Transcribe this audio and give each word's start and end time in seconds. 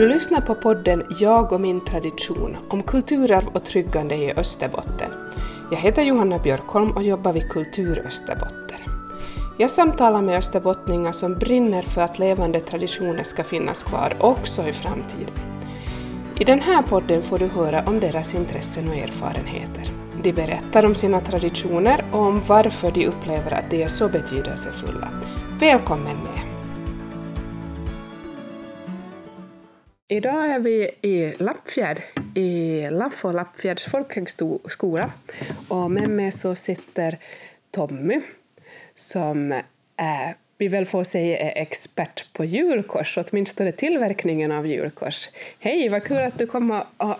Du 0.00 0.08
lyssnar 0.08 0.40
på 0.40 0.54
podden 0.54 1.02
Jag 1.20 1.52
och 1.52 1.60
min 1.60 1.80
tradition 1.80 2.56
om 2.68 2.82
kulturarv 2.82 3.46
och 3.52 3.64
tryggande 3.64 4.14
i 4.14 4.32
Österbotten. 4.32 5.10
Jag 5.70 5.78
heter 5.78 6.02
Johanna 6.02 6.38
Björkholm 6.38 6.90
och 6.90 7.02
jobbar 7.02 7.32
vid 7.32 7.48
Kultur 7.48 8.02
Österbotten. 8.06 8.78
Jag 9.58 9.70
samtalar 9.70 10.22
med 10.22 10.38
österbottningar 10.38 11.12
som 11.12 11.34
brinner 11.34 11.82
för 11.82 12.00
att 12.00 12.18
levande 12.18 12.60
traditioner 12.60 13.22
ska 13.22 13.44
finnas 13.44 13.82
kvar 13.82 14.12
också 14.20 14.68
i 14.68 14.72
framtiden. 14.72 15.34
I 16.38 16.44
den 16.44 16.60
här 16.60 16.82
podden 16.82 17.22
får 17.22 17.38
du 17.38 17.46
höra 17.46 17.84
om 17.86 18.00
deras 18.00 18.34
intressen 18.34 18.88
och 18.88 18.96
erfarenheter. 18.96 19.92
De 20.22 20.32
berättar 20.32 20.84
om 20.84 20.94
sina 20.94 21.20
traditioner 21.20 22.04
och 22.12 22.20
om 22.20 22.42
varför 22.46 22.90
de 22.90 23.06
upplever 23.06 23.50
att 23.50 23.70
de 23.70 23.82
är 23.82 23.88
så 23.88 24.08
betydelsefulla. 24.08 25.08
Välkommen 25.58 26.16
med! 26.16 26.49
Idag 30.12 30.50
är 30.50 30.58
vi 30.58 30.90
i 31.02 31.32
Lappfjärd, 31.38 32.00
i 32.34 32.86
Laffo 32.90 33.32
Lappfjärds 33.32 33.90
folkhögskola. 33.90 35.10
Och 35.68 35.90
med 35.90 36.08
mig 36.08 36.32
så 36.32 36.54
sitter 36.54 37.18
Tommy 37.70 38.20
som 38.94 39.52
är, 39.96 40.34
vi 40.58 40.68
väl 40.68 40.86
får 40.86 41.04
säga 41.04 41.38
är 41.38 41.62
expert 41.62 42.32
på 42.32 42.44
julkors, 42.44 43.18
åtminstone 43.18 43.72
tillverkningen 43.72 44.52
av 44.52 44.66
julkors. 44.66 45.28
Hej, 45.58 45.88
vad 45.88 46.04
kul 46.04 46.18
att 46.18 46.38
du 46.38 46.46
kom 46.46 46.70
och, 46.96 47.16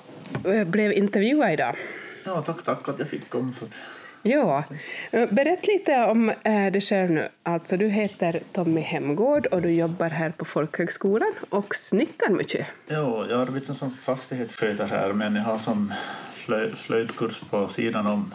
blev 0.66 0.92
intervjuad 0.92 1.52
idag. 1.52 1.76
Ja, 2.24 2.42
tack, 2.42 2.64
tack 2.64 2.88
att 2.88 2.98
jag 2.98 3.08
fick 3.08 3.30
komma. 3.30 3.52
Ja, 4.22 4.64
berätta 5.10 5.66
lite 5.66 6.04
om 6.04 6.32
dig 6.44 6.80
själv 6.80 7.10
nu. 7.10 7.28
Alltså, 7.42 7.76
du 7.76 7.88
heter 7.88 8.40
Tommy 8.52 8.80
Hemgård 8.80 9.46
och 9.46 9.62
du 9.62 9.70
jobbar 9.70 10.10
här 10.10 10.30
på 10.30 10.44
folkhögskolan 10.44 11.32
och 11.50 11.74
snickar 11.74 12.30
mycket. 12.30 12.66
Ja, 12.86 13.26
jag 13.30 13.40
arbetar 13.40 13.74
som 13.74 13.90
fastighetsskötare 13.90 14.88
här 14.88 15.12
men 15.12 15.34
jag 15.34 15.42
har 15.42 15.58
som 15.58 15.92
slöj, 16.44 16.72
slöjdkurs 16.76 17.40
på 17.50 17.68
sidan 17.68 18.06
om. 18.06 18.34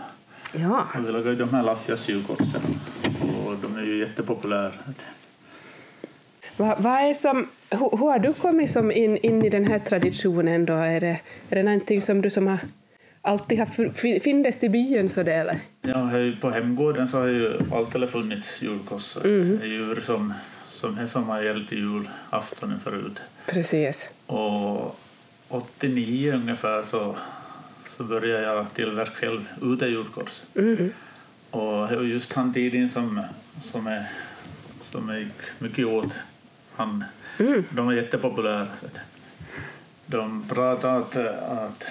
Ja. 0.54 0.88
Och 0.94 1.08
vi 1.08 1.12
lagar 1.12 1.32
ju 1.32 1.36
de 1.36 1.54
här 1.54 1.64
Laffias-julkorsen 1.64 2.62
och 3.46 3.56
de 3.62 3.78
är 3.78 3.82
ju 3.82 4.00
jättepopulära. 4.00 4.72
Vad, 6.58 6.82
vad 6.82 7.10
är 7.10 7.14
som, 7.14 7.48
hur, 7.70 7.98
hur 7.98 7.98
har 7.98 8.20
du 8.20 8.34
kommit 8.34 8.72
som 8.72 8.92
in, 8.92 9.18
in 9.18 9.46
i 9.46 9.50
den 9.50 9.68
här 9.68 9.80
traditionen? 9.80 10.66
Då? 10.66 10.74
Är, 10.74 11.02
det, 11.02 11.20
är 11.50 11.56
det 11.56 11.64
någonting 11.64 12.02
som 12.02 12.22
du 12.22 12.30
som 12.30 12.48
har 12.48 12.60
alltid 13.26 13.60
har 13.60 14.20
funnits 14.20 14.64
i 14.64 14.70
byn? 14.70 15.10
Så 15.10 15.24
det? 15.24 15.60
Ja, 15.82 16.10
på 16.42 16.50
hemgården 16.50 17.08
så 17.08 17.20
har 17.20 17.28
ju 17.28 17.60
alltid 17.72 18.10
funnits 18.10 18.62
julkossar. 18.62 19.26
Mm. 19.26 19.58
Det 19.60 19.66
är 19.66 19.70
djur 19.70 20.02
som, 20.02 20.34
som, 20.70 21.08
som 21.08 21.30
har 21.30 21.42
gällt 21.42 21.74
i 21.74 21.76
julaftonen 21.76 22.80
förut. 22.80 23.22
Precis. 23.46 24.10
Och 24.26 25.00
89 25.48 26.34
ungefär 26.34 26.84
så, 26.84 27.16
så 27.86 28.04
började 28.04 28.44
jag 28.44 28.74
tillverka 28.74 29.12
själv 29.12 29.50
udejulkors. 29.62 30.42
Mm. 30.56 30.92
Och 31.52 32.06
just 32.06 32.34
han 32.34 32.54
tiden 32.54 32.90
som, 32.90 33.22
som, 33.62 33.88
är, 33.88 34.06
som 34.82 35.18
gick 35.18 35.60
mycket 35.60 35.86
åt, 35.86 36.14
han, 36.76 37.04
mm. 37.40 37.64
de 37.72 37.86
var 37.86 37.94
jättepopulära. 37.94 38.68
De 40.06 40.44
pratade 40.48 40.98
att, 40.98 41.16
att 41.48 41.88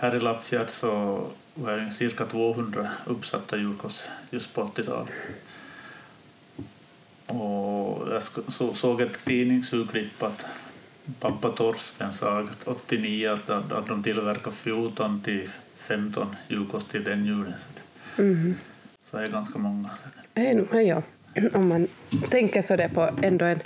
här 0.00 0.16
i 0.16 0.20
Lappfjärd 0.20 0.70
så 0.70 1.24
var 1.54 1.72
det 1.72 1.90
cirka 1.90 2.26
200 2.26 2.90
uppsatta 3.06 3.56
julkors 3.56 4.04
just 4.30 4.54
på 4.54 4.62
80-talet. 4.62 5.08
Och 7.26 8.12
jag 8.12 8.22
så, 8.48 8.74
såg 8.74 9.00
ett 9.00 9.24
tidningsurklipp 9.24 10.22
att 10.22 10.46
pappa 11.20 11.48
Torsten 11.50 12.14
sa 12.14 12.46
89 12.64 13.30
att, 13.30 13.50
att 13.50 13.86
de 13.86 14.02
tillverkar 14.02 14.50
14 14.50 15.22
till 15.24 15.48
15 15.76 16.36
julkors 16.48 16.84
till 16.84 17.04
den 17.04 17.24
julen. 17.24 17.54
Mm. 18.18 18.54
Så 19.04 19.16
det 19.16 19.24
är 19.24 19.28
ganska 19.28 19.58
många. 19.58 19.90
Ja, 20.72 21.02
om 21.54 21.68
man 21.68 21.88
tänker 22.30 22.62
så 22.62 22.76
där 22.76 22.88
på 22.88 23.10
ändå 23.22 23.44
en, 23.44 23.60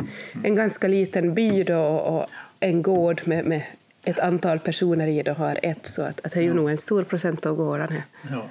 en 0.44 0.54
ganska 0.54 0.88
liten 0.88 1.34
by 1.34 1.62
då 1.62 1.82
och 1.82 2.26
en 2.60 2.82
gård 2.82 3.22
med, 3.24 3.44
med 3.44 3.62
ett 4.04 4.18
antal 4.18 4.58
personer 4.58 5.06
i 5.06 5.22
det 5.22 5.32
har 5.32 5.58
ett, 5.62 5.86
så 5.86 6.02
att, 6.02 6.26
att 6.26 6.32
det 6.32 6.38
är 6.38 6.42
ju 6.42 6.48
ja. 6.48 6.54
nog 6.54 6.70
en 6.70 6.78
stor 6.78 7.04
procent 7.04 7.46
av 7.46 7.56
gården 7.56 7.88
här. 7.92 8.02
Ja. 8.30 8.48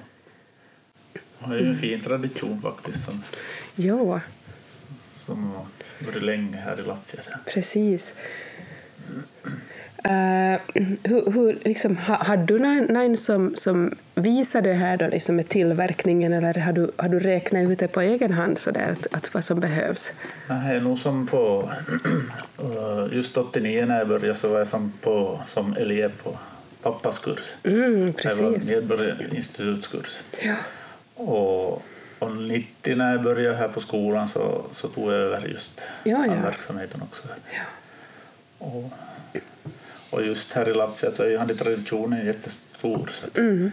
Det 1.46 1.54
är 1.54 1.58
ju 1.58 1.68
en 1.68 1.74
fin 1.74 2.00
tradition 2.00 2.62
faktiskt 2.62 3.04
som, 3.04 3.22
ja. 3.74 4.20
som 5.12 5.44
har 5.44 5.66
varit 6.06 6.22
länge 6.22 6.56
här 6.56 6.80
i 6.80 6.82
Lappfjärd. 6.82 7.24
Precis. 7.46 8.14
Uh, 10.06 10.58
hur, 11.04 11.32
hur, 11.32 11.58
liksom, 11.64 11.96
har, 11.96 12.14
har, 12.14 12.36
du 12.36 12.58
någon 12.58 13.16
som, 13.16 13.52
som 13.56 13.94
visar 14.14 14.62
det 14.62 14.72
här 14.72 14.96
då, 14.96 15.06
liksom 15.06 15.36
med 15.36 15.48
tillverkningen 15.48 16.32
eller 16.32 16.54
har 16.54 16.72
du, 16.72 16.90
har 16.96 17.08
du 17.08 17.18
räknat 17.18 17.70
ut 17.70 17.78
det 17.78 17.88
på 17.88 18.00
egen 18.00 18.32
hand 18.32 18.58
så 18.58 18.70
där, 18.70 18.88
att, 18.90 19.14
att 19.14 19.34
vad 19.34 19.44
som 19.44 19.60
behövs? 19.60 20.12
Det 20.48 20.54
är 20.54 20.80
nog 20.80 20.98
som 20.98 21.26
på 21.26 21.70
uh, 22.62 23.06
just 23.16 23.36
89 23.36 23.86
när 23.86 23.98
jag 23.98 24.08
började 24.08 24.38
så 24.38 24.48
var 24.48 24.58
jag 24.58 24.68
som, 24.68 24.92
på, 25.00 25.40
som 25.44 25.76
elev 25.76 26.12
på 26.22 26.38
pappas 26.82 27.18
kurs. 27.18 27.54
Mm, 27.64 28.12
precis. 28.12 28.38
Det 28.38 28.44
var 28.44 28.80
medborgarinstitutskurs. 28.80 30.22
Ja. 30.42 30.54
Och, 31.14 31.82
och 32.18 32.36
90 32.36 32.96
när 32.96 33.12
jag 33.12 33.22
började 33.22 33.56
här 33.56 33.68
på 33.68 33.80
skolan 33.80 34.28
så, 34.28 34.64
så 34.72 34.88
tog 34.88 35.12
jag 35.12 35.18
över 35.18 35.48
just 35.48 35.80
ja, 36.04 36.26
ja. 36.26 36.32
den 36.32 36.42
verksamheten 36.42 37.02
också. 37.02 37.22
Ja. 37.50 37.62
Och, 38.58 38.92
och 40.12 40.26
just 40.26 40.52
här 40.52 40.68
i 40.68 40.74
Lappfjärd 40.74 41.12
så 41.12 41.22
är 41.22 41.48
ju 41.48 41.54
traditionen 41.54 42.26
jättestor. 42.26 43.10
Så, 43.12 43.40
mm. 43.40 43.70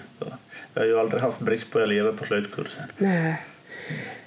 jag 0.74 0.82
har 0.82 0.88
ju 0.88 1.00
aldrig 1.00 1.22
haft 1.22 1.40
brist 1.40 1.72
på 1.72 1.80
elever 1.80 2.12
på 2.12 2.26
slöjdkursen. 2.26 2.84
Nej. 2.98 3.46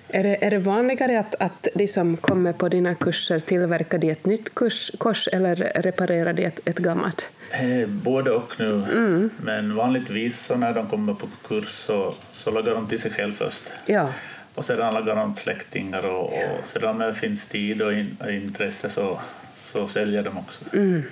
Är 0.09 0.23
det, 0.23 0.45
är 0.45 0.51
det 0.51 0.59
vanligare 0.59 1.19
att, 1.19 1.35
att 1.35 1.69
de 1.75 1.87
som 1.87 2.17
kommer 2.17 2.53
på 2.53 2.69
dina 2.69 2.95
kurser 2.95 3.39
tillverkar 3.39 3.99
de 3.99 4.11
ett 4.11 4.27
nytt 4.27 4.55
kurs, 4.55 4.91
kors 4.99 5.29
eller 5.29 5.57
reparerar 5.57 6.33
de 6.33 6.45
ett, 6.45 6.61
ett 6.65 6.79
gammalt? 6.79 7.31
Eh, 7.51 7.89
både 7.89 8.31
och 8.31 8.61
nu. 8.61 8.73
Mm. 8.73 9.31
Men 9.43 9.75
vanligtvis 9.75 10.41
så 10.41 10.57
när 10.57 10.75
de 10.75 10.87
kommer 10.87 11.15
på 11.15 11.27
kurs 11.49 11.69
så, 11.69 12.15
så 12.33 12.51
lagar 12.51 12.75
de 12.75 12.89
till 12.89 13.01
sig 13.01 13.11
själv 13.11 13.33
först. 13.33 13.63
Ja. 13.87 14.09
Och 14.55 14.65
sedan 14.65 14.95
lagar 14.95 15.17
de 15.17 15.37
släktingar 15.37 16.07
och, 16.07 16.27
och 16.27 16.67
sedan 16.67 16.99
när 16.99 17.07
det 17.07 17.15
finns 17.15 17.47
tid 17.47 17.83
och, 17.83 17.93
in, 17.93 18.17
och 18.21 18.33
intresse 18.33 18.91
så, 18.91 19.21
så 19.57 19.87
säljer 19.87 20.23
de 20.23 20.39
också. 20.39 20.65
Mm. 20.73 21.03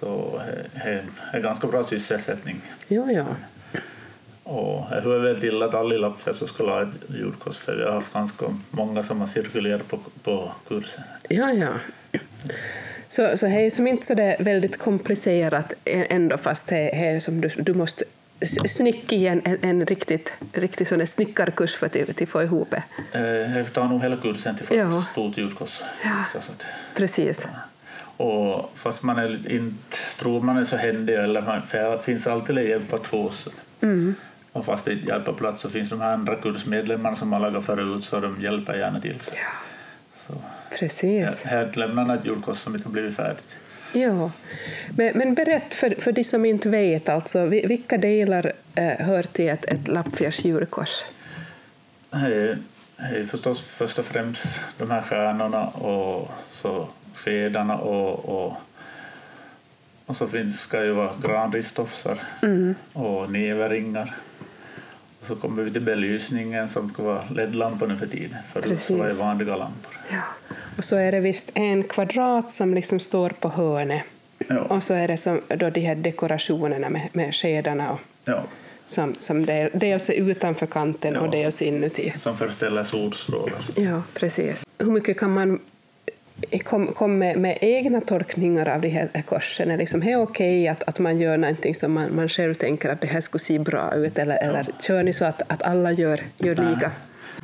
Så 0.00 0.40
det 0.74 1.04
är 1.32 1.40
ganska 1.40 1.66
bra 1.66 1.84
sysselsättning. 1.84 2.60
Ja, 2.88 3.12
ja. 3.12 3.26
Och 4.42 4.86
jag 4.90 5.02
hör 5.02 5.18
väl 5.18 5.40
till 5.40 5.62
att 5.62 5.74
alla 5.74 5.94
i 5.94 5.98
Lappfjärd 5.98 6.48
skulle 6.48 6.70
ha 6.70 6.82
ett 6.82 7.10
julkors 7.10 7.56
för 7.56 7.76
vi 7.76 7.84
har 7.84 7.92
haft 7.92 8.12
ganska 8.12 8.46
många 8.70 9.02
som 9.02 9.20
har 9.20 9.26
cirkulerat 9.26 9.88
på, 9.88 9.98
på 10.22 10.52
kursen. 10.68 11.02
Ja, 11.28 11.52
ja. 11.52 11.68
Så, 13.08 13.36
så 13.36 13.46
det 13.46 13.52
är 13.52 13.70
som 13.70 13.86
inte 13.86 14.06
så 14.06 14.14
det 14.14 14.36
väldigt 14.40 14.78
komplicerat 14.78 15.72
ändå 15.84 16.38
fast 16.38 16.68
det 16.68 17.06
är 17.06 17.20
som 17.20 17.40
du, 17.40 17.48
du 17.48 17.74
måste 17.74 18.04
snicka 18.66 19.16
i 19.16 19.26
en, 19.26 19.42
en, 19.44 19.58
en 19.62 19.86
riktigt, 19.86 20.32
riktigt 20.52 20.88
sån 20.88 21.06
snickarkurs 21.06 21.76
för 21.76 21.86
att, 21.86 22.22
att 22.22 22.28
få 22.28 22.42
ihop 22.42 22.70
det. 22.70 22.82
Eh, 23.12 23.54
det 23.54 23.64
tar 23.64 23.88
nog 23.88 24.02
hela 24.02 24.16
kursen 24.16 24.56
till 24.56 24.64
att 24.64 24.68
få 24.68 24.74
ja. 24.74 24.98
ett 24.98 25.04
stort 25.12 25.38
julkors. 25.38 25.82
Ja, 26.04 26.40
precis. 26.94 27.48
Ja. 27.52 27.58
Och 28.16 28.70
fast 28.74 29.02
man 29.02 29.18
är 29.18 29.52
inte 29.52 29.96
tror 30.18 30.40
man 30.40 30.56
är 30.56 30.64
så 30.64 30.76
händig, 30.76 31.14
eller 31.14 31.62
för 31.66 31.90
det 31.90 31.98
finns 31.98 32.26
alltid 32.26 32.58
att 32.58 32.64
hjälpa 32.64 32.98
två. 32.98 33.30
Så. 33.30 33.50
Mm. 33.80 34.14
Och 34.52 34.64
fast 34.64 34.84
det 34.84 34.92
inte 34.92 35.08
hjälper 35.08 35.32
plats 35.32 35.62
så 35.62 35.68
finns 35.68 35.90
de 35.90 36.00
här 36.00 36.12
andra 36.12 36.36
kursmedlemmarna 36.36 37.16
som 37.16 37.32
har 37.32 37.40
lagat 37.40 37.64
förut 37.64 38.04
så 38.04 38.20
de 38.20 38.40
hjälper 38.40 38.74
gärna 38.74 39.00
till. 39.00 39.18
Ja. 39.26 39.34
Så. 40.26 40.34
Precis. 40.78 41.42
Här 41.42 41.72
lämnar 41.74 42.16
ett 42.16 42.26
julkors 42.26 42.58
som 42.58 42.74
inte 42.74 42.88
har 42.88 42.92
blivit 42.92 43.16
färdigt. 43.16 43.56
Ja, 43.92 44.30
men, 44.96 45.18
men 45.18 45.34
berätt 45.34 45.74
för, 45.74 45.94
för 45.98 46.12
de 46.12 46.24
som 46.24 46.44
inte 46.44 46.68
vet, 46.68 47.08
alltså, 47.08 47.46
vilka 47.46 47.98
delar 47.98 48.52
eh, 48.74 49.06
hör 49.06 49.22
till 49.22 49.48
ett, 49.48 49.64
ett 49.64 49.88
Lappfjärds 49.88 50.44
julkors? 50.44 51.04
Det 52.10 52.58
är 52.96 53.24
förstås 53.24 53.62
först 53.62 53.98
och 53.98 54.04
främst 54.04 54.60
de 54.78 54.90
här 54.90 55.02
stjärnorna 55.02 55.66
och 55.66 56.30
så 56.50 56.88
skedarna 57.14 57.76
och, 57.76 58.44
och, 58.44 58.56
och 60.06 60.16
så 60.16 60.28
finns, 60.28 60.60
ska 60.60 60.84
ju 60.84 60.92
vara 60.92 61.10
granristofsar 61.22 62.18
mm. 62.42 62.74
och 62.92 63.30
näverringar. 63.30 64.16
Och 65.20 65.26
så 65.26 65.36
kommer 65.36 65.62
vi 65.62 65.70
till 65.70 65.82
belysningen 65.82 66.68
som 66.68 66.90
ska 66.90 67.02
vara 67.02 67.22
LED-lampor 67.30 67.86
nu 67.86 67.96
för 67.96 68.06
tiden. 68.06 68.38
Förut 68.52 68.80
så 68.80 68.96
var 68.96 69.06
det 69.06 69.14
vanliga 69.14 69.56
lampor. 69.56 69.92
Ja. 70.10 70.22
Och 70.76 70.84
så 70.84 70.96
är 70.96 71.12
det 71.12 71.20
visst 71.20 71.50
en 71.54 71.84
kvadrat 71.84 72.50
som 72.50 72.74
liksom 72.74 73.00
står 73.00 73.30
på 73.30 73.48
hörnet. 73.48 74.02
Ja. 74.48 74.60
Och 74.60 74.82
så 74.82 74.94
är 74.94 75.08
det 75.08 75.16
som 75.16 75.40
då 75.48 75.70
de 75.70 75.80
här 75.80 75.94
dekorationerna 75.94 76.90
med, 76.90 77.08
med 77.12 77.34
skedarna 77.34 77.92
och, 77.92 78.00
ja. 78.24 78.42
som, 78.84 79.14
som 79.18 79.46
del, 79.46 79.70
dels 79.74 80.10
är 80.10 80.14
utanför 80.14 80.66
kanten 80.66 81.14
ja. 81.14 81.20
och 81.20 81.30
dels 81.30 81.62
inuti. 81.62 82.12
Som 82.16 82.36
föreställer 82.36 82.84
solstrålar. 82.84 83.60
Ja, 83.76 84.02
precis. 84.14 84.66
Hur 84.78 84.90
mycket 84.90 85.18
kan 85.18 85.32
man 85.32 85.60
kom, 86.64 86.86
kom 86.86 87.18
med, 87.18 87.38
med, 87.38 87.58
egna 87.60 88.00
tolkningar 88.00 88.68
av 88.68 88.80
de 88.80 88.88
här 88.88 89.22
korsen? 89.22 89.70
Är 89.70 89.76
liksom, 89.76 90.00
det 90.00 90.16
okej 90.16 90.68
att, 90.68 90.82
att 90.82 90.98
man 90.98 91.18
gör 91.18 91.36
någonting 91.36 91.74
som 91.74 91.92
man, 91.92 92.14
man 92.16 92.28
själv 92.28 92.54
tänker 92.54 92.88
att 92.88 93.00
det 93.00 93.06
här 93.06 93.20
skulle 93.20 93.40
se 93.40 93.58
bra 93.58 93.94
ut, 93.94 94.18
eller, 94.18 94.34
ja. 94.34 94.40
eller 94.40 94.66
kör 94.82 95.02
ni 95.02 95.12
så 95.12 95.24
att, 95.24 95.42
att 95.52 95.62
alla 95.62 95.92
gör, 95.92 96.20
gör 96.38 96.54
lika? 96.54 96.90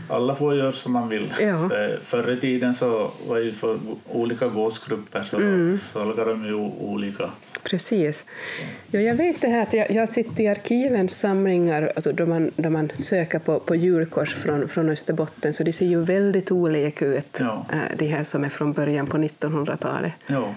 alla 0.09 0.35
får 0.35 0.55
göra 0.55 0.73
som 0.73 0.93
man 0.93 1.09
vill. 1.09 1.35
Ja. 1.41 1.71
Förr 2.03 2.33
i 2.33 2.41
tiden 2.41 2.75
så 2.75 3.11
var 3.29 3.39
ju 3.39 3.53
för 3.53 3.79
olika 4.13 4.49
gåsgrupper 4.49 5.23
så, 5.23 5.37
mm. 5.37 5.77
så 5.77 6.05
de 6.25 6.45
ju 6.45 6.55
olika. 6.81 7.31
Precis. 7.71 8.25
Ja, 8.91 9.01
jag 9.01 9.15
vet 9.15 9.41
det 9.41 9.49
här 9.49 9.63
att 9.63 9.73
jag, 9.73 9.91
jag 9.91 10.09
sitter 10.09 10.43
i 10.43 10.49
arkivens 10.49 11.19
samlingar 11.19 11.93
då 12.15 12.27
man, 12.27 12.51
då 12.57 12.71
man 12.71 12.91
söker 12.99 13.39
på, 13.39 13.61
på 13.61 13.75
julkors 13.75 14.35
från, 14.35 14.69
från 14.69 14.89
Österbotten 14.89 15.53
så 15.53 15.63
de 15.63 15.73
ser 15.73 15.87
ju 15.87 16.03
väldigt 16.05 16.51
olika 16.51 17.07
ut, 17.07 17.37
ja. 17.41 17.67
Eh, 17.73 17.97
de 17.99 18.09
här 18.09 18.25
som 18.25 18.45
är 18.45 18.49
från 18.49 18.73
början 18.73 19.07
på 19.07 19.17
1900-talet. 19.17 20.13
Ja. 20.27 20.55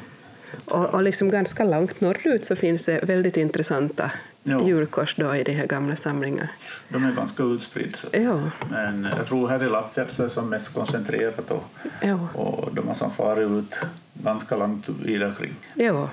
Och, 0.65 0.85
och 0.85 1.03
liksom 1.03 1.29
ganska 1.29 1.63
långt 1.63 2.01
norrut 2.01 2.45
så 2.45 2.55
finns 2.55 2.85
det 2.85 3.03
väldigt 3.03 3.37
intressanta 3.37 4.11
ja. 4.43 4.67
julkors 4.67 5.15
då 5.15 5.35
i 5.35 5.43
de 5.43 5.51
här 5.51 5.65
gamla 5.65 5.95
samlingarna. 5.95 6.49
De 6.89 7.03
är 7.03 7.11
ganska 7.11 7.43
utspridda. 7.43 7.97
Ja. 8.11 8.41
Men 8.69 9.07
jag 9.17 9.25
tror 9.25 9.47
här 9.47 9.63
i 9.63 9.69
Lappfjärd 9.69 10.11
så 10.11 10.23
är 10.23 10.27
det 10.27 10.33
som 10.33 10.49
mest 10.49 10.73
koncentrerat 10.73 11.51
och, 11.51 11.63
ja. 12.01 12.27
och 12.33 12.75
de 12.75 12.87
har 12.87 12.95
som 12.95 13.11
farit 13.11 13.49
ut 13.49 13.79
ganska 14.13 14.55
långt 14.55 14.89
vidare 14.89 15.33
kring. 15.39 15.55
Ja. 15.73 16.09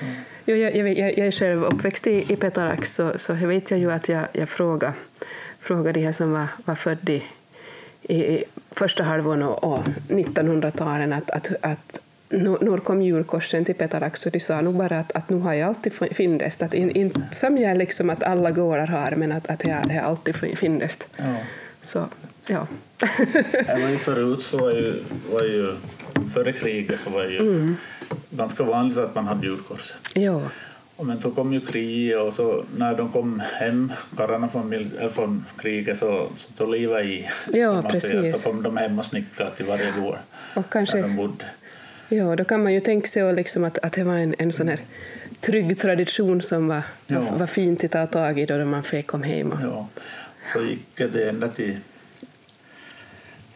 Mm. 0.00 0.14
Jo, 0.46 0.56
jag, 0.56 0.76
jag, 0.76 1.18
jag, 1.18 1.26
är 1.26 1.30
själv 1.30 1.64
uppväxt 1.64 2.06
i, 2.06 2.32
i 2.32 2.36
Petarax 2.36 2.94
så, 2.94 3.12
så 3.16 3.34
vet 3.48 3.70
jag 3.70 3.80
ju 3.80 3.92
att 3.92 4.08
jag, 4.08 4.24
jag 4.32 4.48
frågade, 4.48 4.92
frågade 5.60 6.00
de 6.00 6.06
här 6.06 6.12
som 6.12 6.32
var, 6.32 6.46
var 6.64 6.74
födda 6.74 7.12
i, 7.12 7.22
i 8.02 8.44
första 8.70 9.02
halvan 9.02 9.42
av 9.42 9.92
1900-talen 10.08 11.12
att, 11.12 11.30
att, 11.30 11.50
att 11.60 12.00
när 12.28 12.76
kom 12.76 13.02
julkorsen 13.02 13.64
till 13.64 13.74
Petarax 13.74 14.26
och 14.26 14.32
de 14.32 14.40
sa 14.40 14.60
nog 14.60 14.76
bara 14.76 14.98
att, 14.98 15.12
att 15.12 15.28
nu 15.28 15.38
har 15.38 15.54
jag 15.54 15.68
alltid 15.68 15.92
fyndest. 15.92 16.62
Att 16.62 16.74
in, 16.74 16.90
inte 16.90 17.20
som 17.30 17.58
jag 17.58 17.78
liksom 17.78 18.10
att 18.10 18.22
alla 18.22 18.50
gårdar 18.50 18.86
har, 18.86 19.10
men 19.16 19.32
att, 19.32 19.46
att 19.46 19.64
jag, 19.64 19.92
jag 19.92 20.04
alltid 20.04 20.36
fyndest. 20.58 21.06
Ja. 21.16 21.36
Så, 21.82 22.04
ja. 22.46 22.66
ju 23.90 23.98
förut 23.98 24.42
så 24.42 24.58
var 24.58 24.70
ju, 24.70 25.02
var 25.32 25.42
ju 25.42 25.74
före 26.34 26.52
kriget 26.52 27.00
så 27.00 27.10
var 27.10 27.22
det 27.22 27.32
ju 27.32 27.38
mm. 27.38 27.76
ganska 28.30 28.64
vanligt 28.64 28.98
att 28.98 29.14
man 29.14 29.26
hade 29.26 29.46
julkors. 29.46 29.94
Ja. 30.14 30.40
men 30.96 31.20
så 31.20 31.30
kom 31.30 31.52
ju 31.52 31.60
kriget 31.60 32.18
och 32.18 32.32
så 32.32 32.64
när 32.76 32.96
de 32.96 33.12
kom 33.12 33.42
hem, 33.52 33.92
karlarna 34.16 34.48
från, 34.48 34.90
från 35.14 35.44
kriget, 35.58 35.98
så, 35.98 36.28
så 36.36 36.52
tog 36.52 36.70
livet 36.70 37.04
i. 37.04 37.28
Ja, 37.52 37.82
precis. 37.82 38.42
Så 38.42 38.48
kom 38.48 38.62
de 38.62 38.76
hem 38.76 38.98
och 38.98 39.04
snickrade 39.04 39.56
till 39.56 39.66
varje 39.66 39.90
gård 40.00 40.16
och 40.54 40.70
kanske, 40.70 40.96
där 40.96 41.02
de 41.02 41.16
bodde. 41.16 41.44
Ja, 42.08 42.36
då 42.36 42.44
kan 42.44 42.62
man 42.62 42.74
ju 42.74 42.80
tänka 42.80 43.06
sig 43.06 43.32
liksom 43.32 43.64
att, 43.64 43.78
att 43.78 43.92
det 43.92 44.04
var 44.04 44.14
en, 44.14 44.34
en 44.38 44.52
sån 44.52 44.68
här 44.68 44.78
trygg 45.40 45.78
tradition 45.78 46.42
som 46.42 46.68
var, 46.68 46.82
ja. 47.06 47.20
var 47.38 47.46
fint 47.46 47.84
att 47.84 47.90
ta 47.90 48.06
tag 48.06 48.38
i 48.38 48.46
då 48.46 48.64
man 48.64 48.82
fick 48.82 49.06
komma 49.06 49.26
hem. 49.26 49.52
Och... 49.52 49.58
Ja, 49.62 49.88
så 50.52 50.64
gick 50.64 50.96
det 50.96 51.28
ända 51.28 51.48
till 51.48 51.76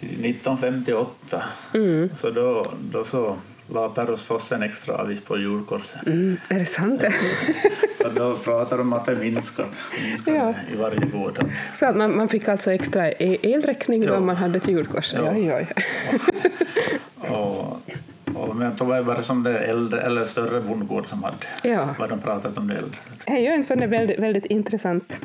1958. 0.02 1.42
Mm. 1.74 2.10
Så 2.14 2.30
då, 2.30 2.66
då 2.80 3.04
så 3.04 3.36
la 3.68 3.88
Perrosfoss 3.88 4.52
en 4.52 4.62
extra 4.62 4.94
avgift 4.94 5.24
på 5.24 5.38
julkorset. 5.38 6.06
Mm, 6.06 6.36
är 6.48 6.58
det 6.58 6.66
sant? 6.66 7.02
Ja, 7.98 8.08
då 8.14 8.36
pratar 8.36 8.78
de 8.78 8.82
om 8.82 8.92
att 8.92 9.06
det 9.06 9.14
minskat, 9.14 9.78
minskat 10.08 10.34
ja. 10.34 10.54
i 10.72 10.76
varje 10.76 11.00
gård. 11.00 11.38
Så 11.72 11.86
att 11.86 11.96
man, 11.96 12.16
man 12.16 12.28
fick 12.28 12.48
alltså 12.48 12.72
extra 12.72 13.10
e- 13.10 13.38
elräkning 13.42 14.06
då 14.06 14.12
ja. 14.12 14.20
man 14.20 14.36
hade 14.36 14.56
ett 14.56 14.68
julkors? 14.68 15.14
Ja. 15.14 15.32
Oj, 15.32 15.54
oj. 15.54 15.66
Men 18.54 18.76
då 18.76 18.84
var 18.84 19.16
det 19.16 19.22
som 19.22 19.42
det 19.42 19.58
äldre 19.58 20.00
eller 20.00 20.24
större 20.24 20.60
bondgård 20.60 21.06
som 21.08 21.22
hade 21.22 21.36
ja. 21.62 21.88
vad 21.98 22.08
de 22.08 22.20
pratat 22.20 22.58
om 22.58 22.68
det 22.68 22.74
äldre. 22.74 22.98
Det 23.24 23.32
är 23.32 23.38
ju 23.38 23.48
en 23.48 23.64
sån 23.64 23.90
väldigt, 23.90 24.18
väldigt 24.18 24.46
intressant 24.46 25.20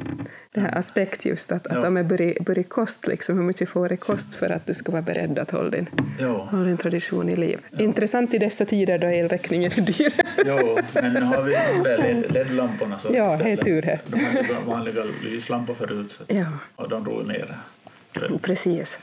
det 0.58 0.62
här 0.62 0.78
aspekt 0.78 1.26
just 1.26 1.52
att, 1.52 1.68
att 1.68 1.84
om 1.84 1.94
det 1.96 2.04
börjar 2.44 2.64
kost, 2.64 3.08
liksom, 3.08 3.38
hur 3.38 3.44
mycket 3.44 3.70
får 3.70 3.90
det 3.90 3.98
kost 3.98 4.36
för 4.36 4.50
att 4.50 4.66
du 4.66 4.74
ska 4.74 4.92
vara 4.92 5.02
beredd 5.02 5.40
att 5.40 5.52
hålla 5.52 5.70
din, 5.70 5.90
ja. 6.20 6.48
hålla 6.52 6.64
din 6.64 6.78
tradition 6.78 7.30
i 7.30 7.36
liv. 7.36 7.60
Ja. 7.72 7.84
Intressant 7.84 8.34
i 8.34 8.38
dessa 8.38 8.66
tider 8.66 8.98
då 8.98 9.08
elräkningen 9.08 9.72
är 9.72 9.82
dyr. 9.82 10.14
Jo, 10.46 10.80
men 10.94 11.14
nu 11.14 11.22
har 11.22 11.42
vi 11.42 11.54
de 11.84 12.14
LED-lamporna 12.14 12.98
så 12.98 13.10
ja, 13.14 13.36
istället. 13.36 13.66
tur 13.66 13.82
här. 13.82 14.02
De 14.06 14.20
hade 14.20 14.66
vanliga 14.66 15.04
lyslampor 15.24 15.74
förut 15.74 16.12
så, 16.12 16.24
ja. 16.28 16.46
och 16.76 16.90
de 16.90 17.04
drog 17.04 17.28
mer. 17.28 17.58
Precis. 18.42 19.00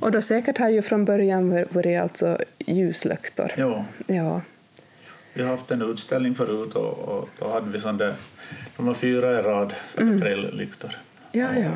Och 0.00 0.10
då 0.10 0.20
säkert 0.20 0.58
har 0.58 0.68
ju 0.68 0.82
från 0.82 1.04
början 1.04 1.66
varit 1.70 2.00
alltså 2.00 2.38
ljuslyktor. 2.58 3.52
Ja. 3.56 3.84
ja. 4.06 4.40
Vi 5.34 5.42
har 5.42 5.50
haft 5.50 5.70
en 5.70 5.82
utställning 5.82 6.34
förut 6.34 6.74
och, 6.74 6.98
och 6.98 7.28
då 7.38 7.52
hade 7.52 7.70
vi 7.70 7.80
sån 7.80 7.96
där, 7.96 8.14
de 8.76 8.86
var 8.86 8.94
fyra 8.94 9.40
i 9.40 9.42
rad, 9.42 9.74
mm. 9.98 10.20
tre 10.20 10.36
lyktor. 10.36 10.90
Ja, 11.32 11.48
ja. 11.58 11.70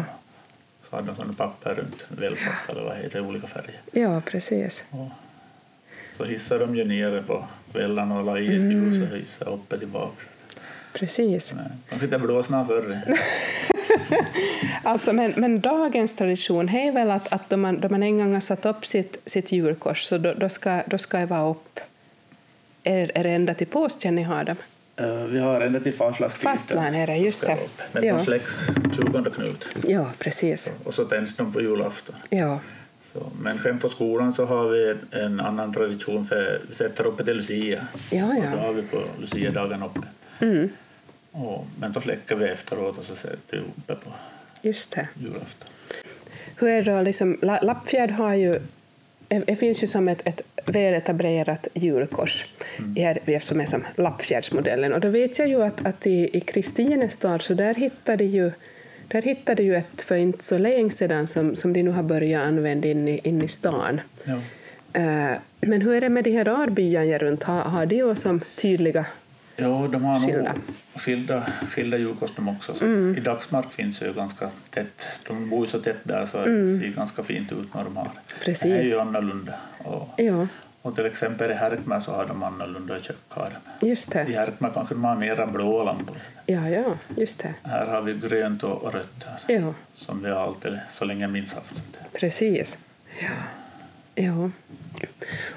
Så 0.90 0.96
hade 0.96 1.08
de 1.08 1.16
sån 1.16 1.34
papper 1.34 1.75
runt, 1.75 2.04
wellpapp 2.08 2.70
eller 2.70 2.82
vad 2.82 2.96
heter 2.96 3.20
olika 3.20 3.46
färger. 3.46 3.81
Ja, 3.93 4.20
precis. 4.20 4.84
Och 4.90 5.08
så 6.16 6.25
hissade 6.25 6.66
de 6.66 6.76
ju 6.76 6.84
ner 6.84 7.22
på 7.26 7.44
kvällarna 7.72 8.19
och 8.19 8.25
la 8.25 8.38
i 8.38 8.46
ett 8.46 8.52
mm. 8.52 8.70
ljus 8.70 9.10
och 9.10 9.19
hissade 9.19 9.50
uppe 9.50 9.78
tillbaka. 9.78 10.22
Precis. 10.93 11.54
De 11.90 11.98
fick 11.98 12.10
blåsna 12.10 12.66
förr. 12.66 13.02
alltså, 14.82 15.12
men, 15.12 15.32
men 15.37 15.60
dagens 15.60 16.16
tradition 16.16 16.69
är 16.69 16.93
väl 16.93 17.10
att, 17.10 17.32
att 17.32 17.50
då, 17.50 17.56
man, 17.56 17.81
då 17.81 17.88
man 17.88 18.02
en 18.02 18.19
gång 18.19 18.34
har 18.34 18.40
satt 18.40 18.66
upp 18.66 18.87
sitt, 18.87 19.16
sitt 19.26 19.52
julkors 19.52 20.02
så 20.02 20.19
då, 20.19 20.34
då, 20.34 20.48
ska, 20.48 20.82
då 20.87 20.98
ska 20.98 21.19
det 21.19 21.26
vara 21.26 21.50
upp 21.50 21.81
är, 22.87 23.12
är 23.14 23.25
det 23.25 23.31
ända 23.31 23.54
till 23.54 23.66
påsken 23.66 24.14
ni 24.14 24.22
har 24.22 24.44
dem? 24.44 24.56
Uh, 25.00 25.25
vi 25.25 25.38
har 25.38 25.60
ända 25.60 25.81
till 25.81 25.94
fastlagstiden. 25.94 26.52
Fastlan 26.52 26.94
är 26.94 27.06
det, 27.06 27.16
just 27.16 27.46
det. 27.46 27.58
Men 27.93 28.04
ja. 28.04 28.16
de 28.16 28.25
släcks 28.25 28.62
20 28.96 29.31
Knut. 29.31 29.66
Ja, 29.84 30.12
precis. 30.19 30.72
Och 30.84 30.94
så 30.94 31.04
tänds 31.04 31.37
de 31.37 31.52
på 31.52 31.60
julafton. 31.60 32.16
Ja. 32.31 32.58
Så, 33.12 33.32
men 33.40 33.58
själv 33.58 33.81
på 33.81 33.88
skolan 33.88 34.32
så 34.32 34.44
har 34.44 34.69
vi 34.69 34.96
en 35.10 35.40
annan 35.40 35.72
tradition 35.72 36.26
för 36.26 36.62
vi 36.69 36.75
sätter 36.75 37.06
uppe 37.06 37.25
till 37.25 37.37
Lucia. 37.37 37.87
Ja, 38.10 38.19
ja. 38.19 38.50
Och 38.50 38.56
då 38.56 38.58
har 38.58 38.72
vi 38.72 38.82
på 38.82 39.02
Lucia-dagen 39.20 39.82
uppe. 39.82 40.06
Mm. 40.40 40.69
Och, 41.37 41.67
men 41.81 41.93
då 41.93 42.00
släcker 42.00 42.37
vi 42.37 42.49
efteråt 42.49 42.99
och 42.99 43.05
så 43.05 43.17
sätter 43.17 43.38
vi 43.56 43.59
uppe 43.59 43.94
på 43.94 44.11
Just 44.62 44.91
det. 44.91 45.09
julafton. 45.19 45.69
Hur 46.56 46.69
är 46.69 46.83
det 46.83 46.93
då, 46.93 47.03
liksom, 47.03 47.38
Lappfjärd 47.43 48.11
har 48.11 48.35
ju 48.35 48.61
det 49.29 49.56
finns 49.56 49.83
ju 49.83 49.87
som 49.87 50.09
ett, 50.09 50.21
ett 50.25 50.41
väletablerat 50.65 51.69
julkors 51.75 52.46
mm. 52.79 53.41
som 53.41 53.60
är 53.60 53.67
som 53.67 53.84
Lappfjärdsmodellen. 53.96 54.93
Och 54.93 55.01
då 55.01 55.08
vet 55.08 55.39
jag 55.39 55.49
ju 55.49 55.63
att, 55.63 55.87
att 55.87 56.06
i, 56.06 56.31
i 56.32 56.41
Kristinestad 56.41 57.43
så 57.43 57.55
där 57.55 57.75
hittade 57.75 58.25
ju 58.25 58.53
där 59.08 59.22
hittade 59.22 59.63
ju 59.63 59.77
ett 59.77 60.03
för 60.03 60.17
inte 60.17 60.44
så 60.44 60.58
länge 60.58 60.91
sedan 60.91 61.27
som, 61.27 61.56
som 61.56 61.72
de 61.72 61.82
nu 61.82 61.91
har 61.91 62.03
börjat 62.03 62.46
använda 62.46 62.89
in 62.89 63.08
i, 63.08 63.20
in 63.25 63.43
i 63.43 63.49
stan. 63.49 64.01
Ja. 64.25 64.34
Uh, 64.34 65.39
men 65.60 65.82
hur 65.82 65.93
är 65.93 66.01
det 66.01 66.08
med 66.08 66.25
de 66.25 66.31
här 66.31 66.49
arbyarna 66.49 67.19
runt? 67.19 67.43
Har, 67.43 67.63
har 67.63 67.87
de 67.87 68.17
som 68.17 68.41
tydliga 68.56 69.06
Jo, 69.56 69.86
de 69.86 70.05
har 70.05 70.20
skilda. 70.20 70.53
nog 70.53 70.60
skilda, 70.94 71.46
skilda 71.69 71.98
julkors 71.98 72.31
också. 72.58 72.84
Mm. 72.84 73.17
I 73.17 73.20
Dagsmark 73.20 73.72
finns 73.72 74.03
ju 74.03 74.13
ganska 74.13 74.51
tätt. 74.70 75.06
De 75.27 75.51
bor 75.51 75.60
ju 75.60 75.67
så 75.67 75.79
tätt 75.79 75.96
där 76.03 76.27
så 76.27 76.39
mm. 76.39 76.72
det 76.72 76.79
ser 76.79 76.89
ganska 76.89 77.22
fint 77.22 77.53
ut 77.53 77.75
när 77.75 77.84
de 77.84 77.96
har. 77.96 78.10
Precis. 78.44 78.63
Det 78.63 78.79
är 78.79 78.84
ju 78.84 79.01
annorlunda. 79.01 79.55
Och, 79.79 80.08
ja. 80.17 80.46
och 80.82 80.96
till 80.96 81.06
exempel 81.06 81.51
i 81.51 81.55
Härkmar 81.55 82.01
så 82.01 82.13
har 82.13 82.27
de 82.27 82.43
annorlunda 82.43 82.98
kökar. 83.01 83.58
Just 83.81 84.13
det. 84.13 84.27
I 84.29 84.32
Härkmar 84.32 84.70
kanske 84.75 84.94
de 84.94 85.05
har 85.05 85.17
mera 85.17 85.46
blå 85.46 85.84
lampor. 85.84 86.17
Ja, 86.46 86.69
ja, 86.69 86.84
just 87.17 87.39
det. 87.39 87.55
Här 87.63 87.86
har 87.86 88.03
vi 88.03 88.15
grönt 88.15 88.63
och 88.63 88.94
rött 88.94 89.27
ja. 89.46 89.75
som 89.94 90.22
vi 90.22 90.31
har 90.31 90.41
alltid 90.41 90.79
så 90.91 91.05
länge 91.05 91.20
jag 91.20 91.31
minns 91.31 91.55
haft. 91.55 91.84
Precis. 92.13 92.79
Ja. 93.20 93.29
Ja. 94.15 94.51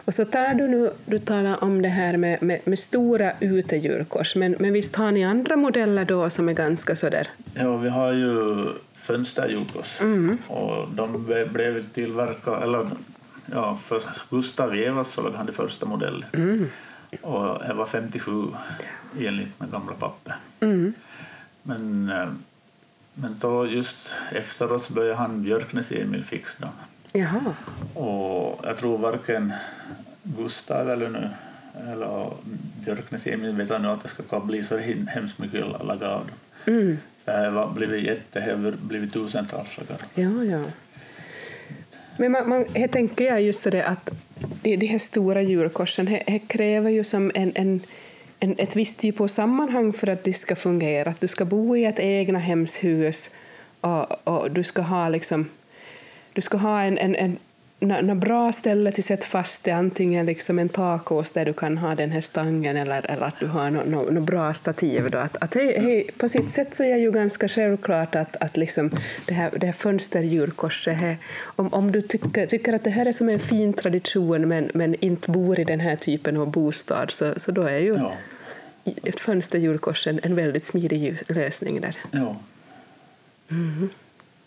Och 0.05 0.13
så 0.13 0.25
talar 0.25 0.53
du 0.53 0.67
nu 0.67 0.91
du 1.05 1.19
talar 1.19 1.63
om 1.63 1.81
det 1.81 1.89
här 1.89 2.17
med, 2.17 2.43
med, 2.43 2.59
med 2.63 2.79
stora 2.79 3.33
utedjurkors, 3.39 4.35
men, 4.35 4.55
men 4.59 4.73
visst 4.73 4.95
har 4.95 5.11
ni 5.11 5.25
andra 5.25 5.55
modeller 5.55 6.05
då 6.05 6.29
som 6.29 6.49
är 6.49 6.53
ganska 6.53 6.95
sådär? 6.95 7.27
Ja, 7.53 7.77
vi 7.77 7.89
har 7.89 8.11
ju 8.11 8.65
fönsterdjurkors 8.93 10.01
mm. 10.01 10.37
och 10.47 10.89
de 10.89 11.25
blev 11.25 11.89
tillverkade, 11.89 12.63
eller 12.63 12.87
ja, 13.51 13.79
för 13.83 14.03
Gustav 14.29 14.75
Evas 14.75 15.13
så 15.13 15.31
han 15.31 15.45
det 15.45 15.51
första 15.51 15.85
modellen. 15.85 16.25
Mm. 16.33 16.67
Och 17.21 17.59
det 17.67 17.73
var 17.73 17.85
57 17.85 18.31
enligt 19.19 19.59
med 19.59 19.71
gamla 19.71 19.93
papper. 19.93 20.35
Mm. 20.59 20.93
Men, 21.63 22.09
eh, 22.09 22.29
men 23.13 23.35
då 23.39 23.67
just 23.67 24.13
efteråt 24.31 24.89
började 24.89 25.15
han 25.15 25.43
Björknes 25.43 25.91
Emil 25.91 26.23
fixa 26.23 26.61
dem. 26.61 26.71
Jaha. 27.13 27.53
Och 27.93 28.59
jag 28.63 28.77
tror 28.77 28.97
varken 28.97 29.53
Gustav 30.23 30.89
eller 30.89 31.09
nu 31.09 31.29
eller 31.91 32.33
Björknes 32.85 33.27
Emil 33.27 33.55
vet 33.55 33.81
nu 33.81 33.87
att 33.87 34.01
det 34.01 34.07
ska 34.07 34.39
bli 34.39 34.63
så 34.63 34.77
hemskt 35.07 35.39
mycket 35.39 35.63
att 35.63 35.85
laga 35.85 36.09
av 36.09 36.27
dem. 36.27 36.75
Mm. 36.75 36.97
Det 37.25 37.31
har 37.31 37.73
blivit 37.73 38.03
jätte, 38.03 38.39
det 38.39 38.51
har 38.51 38.71
blivit 38.71 39.13
tusentals 39.13 39.77
lagar. 39.77 39.97
Ja, 40.13 40.43
ja. 40.43 40.63
Men 42.17 42.31
man, 42.31 42.49
man, 42.49 42.65
jag 42.73 42.91
tänker 42.91 43.25
jag 43.25 43.41
just 43.41 43.61
så 43.61 43.69
det 43.69 43.85
att 43.85 44.11
de 44.63 44.75
de, 44.75 44.87
här 44.87 44.97
stora 44.97 45.41
julkorsen 45.41 46.05
det, 46.05 46.23
det 46.27 46.39
kräver 46.39 46.89
ju 46.89 47.03
som 47.03 47.31
en, 47.35 47.51
en, 47.55 47.81
en, 48.39 48.55
ett 48.57 48.75
visst 48.75 48.99
typ 48.99 49.21
av 49.21 49.27
sammanhang 49.27 49.93
för 49.93 50.07
att 50.07 50.23
de 50.23 50.33
ska 50.33 50.55
fungera. 50.55 51.09
Att 51.09 51.21
du 51.21 51.27
ska 51.27 51.45
bo 51.45 51.75
i 51.75 51.85
ett 51.85 51.99
egna 51.99 52.39
hemshus 52.39 53.29
och, 53.81 54.27
och 54.27 54.51
du 54.51 54.63
ska 54.63 54.81
ha 54.81 55.09
liksom 55.09 55.49
du 56.33 56.41
ska 56.41 56.57
ha 56.57 56.81
en, 56.81 56.97
en, 56.97 57.15
en 57.15 57.37
något 57.79 58.17
bra 58.17 58.51
ställe 58.51 58.91
till 58.91 59.03
sätt 59.03 59.25
fast 59.25 59.63
det, 59.63 59.71
antingen 59.71 60.25
liksom 60.25 60.59
en 60.59 60.69
takås 60.69 61.31
där 61.31 61.45
du 61.45 61.53
kan 61.53 61.77
ha 61.77 61.95
den 61.95 62.11
här 62.11 62.21
stangen 62.21 62.77
eller, 62.77 63.11
eller 63.11 63.25
att 63.25 63.39
du 63.39 63.47
har 63.47 63.71
något 63.71 63.87
no, 63.87 64.11
no 64.11 64.21
bra 64.21 64.53
stativ. 64.53 65.09
Då. 65.11 65.17
Att, 65.17 65.37
att 65.37 65.55
hej, 65.55 65.79
hej, 65.79 66.09
på 66.17 66.29
sitt 66.29 66.51
sätt 66.51 66.73
så 66.73 66.83
är 66.83 66.97
ju 66.97 67.11
ganska 67.11 67.47
självklart 67.47 68.15
att, 68.15 68.35
att 68.35 68.57
liksom 68.57 68.91
det 69.25 69.33
här, 69.33 69.51
det 69.57 69.65
här 69.65 69.73
fönsterjulkorset, 69.73 70.97
här, 70.97 71.17
om, 71.43 71.73
om 71.73 71.91
du 71.91 72.01
tycker, 72.01 72.45
tycker 72.45 72.73
att 72.73 72.83
det 72.83 72.89
här 72.89 73.05
är 73.05 73.11
som 73.11 73.29
en 73.29 73.39
fin 73.39 73.73
tradition 73.73 74.47
men, 74.47 74.71
men 74.73 74.95
inte 75.03 75.31
bor 75.31 75.59
i 75.59 75.63
den 75.63 75.79
här 75.79 75.95
typen 75.95 76.37
av 76.37 76.51
bostad 76.51 77.11
så, 77.11 77.33
så 77.37 77.51
då 77.51 77.61
är 77.61 77.79
ju 77.79 77.95
ja. 77.95 78.13
ett 78.85 79.27
en, 80.07 80.19
en 80.23 80.35
väldigt 80.35 80.65
smidig 80.65 81.21
lösning 81.27 81.81
där. 81.81 81.97
Ja. 82.11 82.35
Mm. 83.51 83.89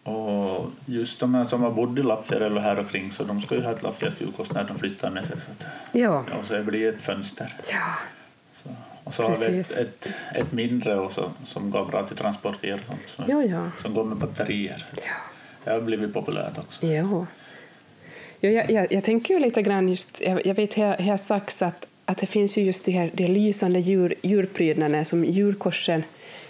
Och 0.03 0.71
just 0.87 1.21
de 1.21 1.35
här 1.35 1.45
som 1.45 1.63
har 1.63 1.71
bott 1.71 1.99
i 1.99 2.03
Lappfjärd 2.03 2.43
eller 2.43 2.61
här 2.61 2.79
omkring 2.79 3.13
så 3.13 3.25
de 3.25 3.43
ska 3.43 3.55
ju 3.55 3.63
ha 3.63 3.73
ett 3.73 3.83
Lappfjärdsjulkors 3.83 4.51
när 4.51 4.65
de 4.65 4.79
flyttar 4.79 5.11
med 5.11 5.27
sig. 5.27 5.37
Så 5.41 5.51
att, 5.51 5.67
ja. 5.93 6.25
Och 6.41 6.47
så 6.47 6.63
blir 6.63 6.81
det 6.81 6.97
ett 6.97 7.03
fönster. 7.03 7.55
Ja. 7.71 7.99
Så, 8.63 8.69
och 9.05 9.15
så 9.15 9.29
Precis. 9.29 9.47
har 9.47 9.53
vi 9.53 9.61
ett, 9.61 9.77
ett, 9.77 10.15
ett 10.35 10.53
mindre 10.53 10.99
också, 10.99 11.33
som 11.47 11.71
går 11.71 11.85
bra 11.85 12.07
till 12.07 12.17
transporter 12.17 12.75
och 12.75 12.81
sånt. 12.87 13.01
Så, 13.07 13.25
ja, 13.29 13.43
ja. 13.43 13.71
Som 13.83 13.95
går 13.95 14.05
med 14.05 14.17
batterier. 14.17 14.85
Ja. 14.97 15.03
Det 15.65 15.71
har 15.71 15.81
blivit 15.81 16.15
populärt 16.15 16.59
också. 16.59 16.87
Ja. 16.87 17.27
Ja, 18.41 18.51
jag, 18.51 18.71
jag, 18.71 18.93
jag 18.93 19.05
tänker 19.05 19.35
ju 19.35 19.41
lite 19.41 19.63
grann 19.63 19.89
just, 19.89 20.21
jag, 20.21 20.47
jag 20.47 20.55
vet 20.55 20.75
här, 20.75 20.99
här 20.99 21.17
sagts 21.17 21.63
att, 21.63 21.87
att 22.05 22.19
det 22.19 22.27
finns 22.27 22.59
ju 22.59 22.63
just 22.63 22.85
de 22.85 22.93
här 22.93 23.11
de 23.15 23.29
lysande 23.29 23.81
djur, 23.81 24.15
djurprydnaderna 24.23 25.05
som 25.05 25.25
julkorsen 25.25 26.05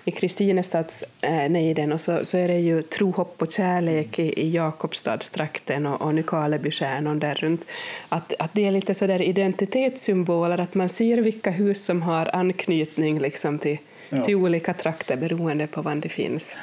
i 0.04 0.10
Kristinestads 0.10 1.04
eh, 1.20 1.50
nejden 1.50 1.92
och 1.92 2.00
så, 2.00 2.24
så 2.24 2.38
är 2.38 2.48
det 2.48 2.58
ju 2.58 2.82
tro, 2.82 3.10
hopp 3.10 3.42
och 3.42 3.52
kärlek 3.52 4.18
i, 4.18 4.40
i 4.40 4.50
Jakobstadstrakten 4.50 5.86
och, 5.86 6.02
och 6.02 6.14
Nykarlebystjärnan 6.14 7.18
där 7.18 7.34
runt. 7.34 7.64
Att, 8.08 8.34
att 8.38 8.50
det 8.54 8.66
är 8.66 8.70
lite 8.70 8.94
så 8.94 9.06
där 9.06 9.22
identitetssymboler, 9.22 10.58
att 10.58 10.74
man 10.74 10.88
ser 10.88 11.18
vilka 11.18 11.50
hus 11.50 11.84
som 11.84 12.02
har 12.02 12.36
anknytning 12.36 13.18
liksom 13.18 13.58
till, 13.58 13.78
ja. 14.08 14.24
till 14.24 14.34
olika 14.34 14.74
trakter 14.74 15.16
beroende 15.16 15.66
på 15.66 15.82
var 15.82 15.94
det 15.94 16.08
finns. 16.08 16.56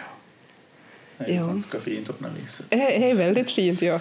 Det 1.17 1.31
är 1.31 1.35
ja. 1.35 1.45
ganska 1.45 1.79
fint 1.79 2.07
på 2.07 2.23
något 2.23 2.37
vis. 2.37 2.61
Det 2.69 3.09
är 3.09 3.13
väldigt 3.13 3.49
fint, 3.49 3.81
ja. 3.81 3.99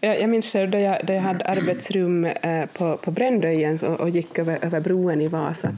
Jag, 0.00 0.20
jag 0.20 0.30
minns 0.30 0.52
själv 0.52 0.70
då 0.70 0.78
jag, 0.78 1.06
då 1.06 1.12
jag 1.12 1.20
hade 1.20 1.44
arbetsrum 1.44 2.24
eh, 2.24 2.66
på, 2.66 2.96
på 2.96 3.10
Brändöjen 3.10 3.78
och, 3.82 4.00
och 4.00 4.10
gick 4.10 4.38
över, 4.38 4.58
över 4.62 4.80
broen 4.80 5.20
i 5.20 5.28
Vasa. 5.28 5.76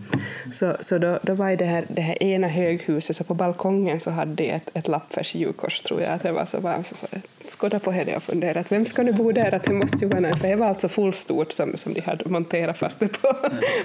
Så, 0.53 0.77
så 0.81 0.99
då, 0.99 1.19
då 1.23 1.35
var 1.35 1.57
det 1.57 1.65
här, 1.65 1.87
det 1.89 2.01
här 2.01 2.23
ena 2.23 2.49
höghuset, 2.49 3.17
så 3.17 3.25
på 3.25 3.35
balkongen 3.35 4.01
så 4.01 4.11
hade 4.11 4.35
de 4.35 4.51
ett, 4.51 4.71
ett 4.75 4.89
lappfärs 4.89 5.35
julkors, 5.35 5.81
tror 5.81 6.01
jag. 6.01 6.11
Att 6.11 6.23
det 6.23 6.33
var 6.33 6.45
så, 6.45 6.61
var 6.61 6.83
så, 6.83 6.95
så 6.95 7.07
skådda 7.49 7.79
på 7.79 7.91
det 7.91 8.17
och 8.17 8.23
funderade 8.23 8.61
att 8.61 8.73
vem 8.73 8.85
ska 8.85 9.03
nu 9.03 9.13
bo 9.13 9.33
där? 9.33 9.55
Att 9.55 9.63
det 9.63 9.75
måste 9.75 10.05
ju 10.05 10.09
vara 10.09 10.21
någon, 10.21 10.37
för 10.37 10.49
det 10.49 10.57
var 10.57 10.67
alltså 10.67 10.89
fullstort 10.89 11.53
som, 11.53 11.77
som 11.77 11.95
de 11.95 12.01
hade 12.01 12.29
monterat 12.29 12.79
fast 12.79 13.01
det 13.01 13.09
på, 13.09 13.37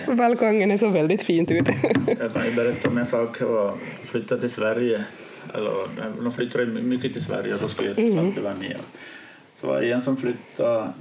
på 0.06 0.12
balkongen. 0.15 0.70
Det 0.70 0.77
såg 0.77 0.91
väldigt 0.91 1.22
fint 1.22 1.51
ut. 1.51 1.67
jag 2.20 2.34
kan 2.34 2.46
ju 2.46 2.51
berätta 2.56 2.89
om 2.89 2.98
en 2.98 3.06
sak. 3.06 3.38
Jag 3.41 3.77
flyttade 4.03 4.41
till 4.41 4.51
Sverige. 4.51 5.03
Eller, 5.53 5.74
de 6.22 6.32
flyttade 6.32 6.65
mycket 6.65 7.13
till 7.13 7.24
Sverige 7.24 7.53
och 7.53 7.60
då 7.62 7.67
skulle 7.67 7.88
jag 7.88 7.96
till 7.96 8.17
mm. 8.17 8.34
Så 9.61 9.67
var 9.67 9.81
det 9.81 9.91
en 9.91 10.01
som 10.01 10.17
flyttade, 10.17 10.93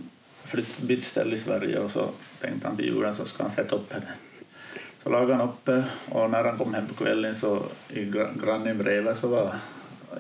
flytt, 0.45 0.79
bytt 0.79 1.05
ställe 1.05 1.35
i 1.35 1.39
Sverige 1.39 1.79
och 1.79 1.91
så 1.91 2.09
tänkte 2.41 2.69
han 2.69 2.77
till 2.77 2.87
julen 2.87 3.15
så 3.15 3.25
ska 3.25 3.43
han 3.43 3.53
sätta 3.53 3.77
upp 3.77 3.93
henne. 3.93 4.07
Så 5.03 5.11
lagade 5.11 5.35
han 5.35 5.49
upp 5.49 5.69
och 6.09 6.31
när 6.31 6.45
han 6.45 6.59
kom 6.59 6.75
hem 6.75 6.87
på 6.87 6.95
kvällen 6.95 7.35
så 7.35 7.63
i 7.89 8.05
grannen 8.45 8.79
bredvid 8.79 9.17
så 9.17 9.29
var 9.29 9.55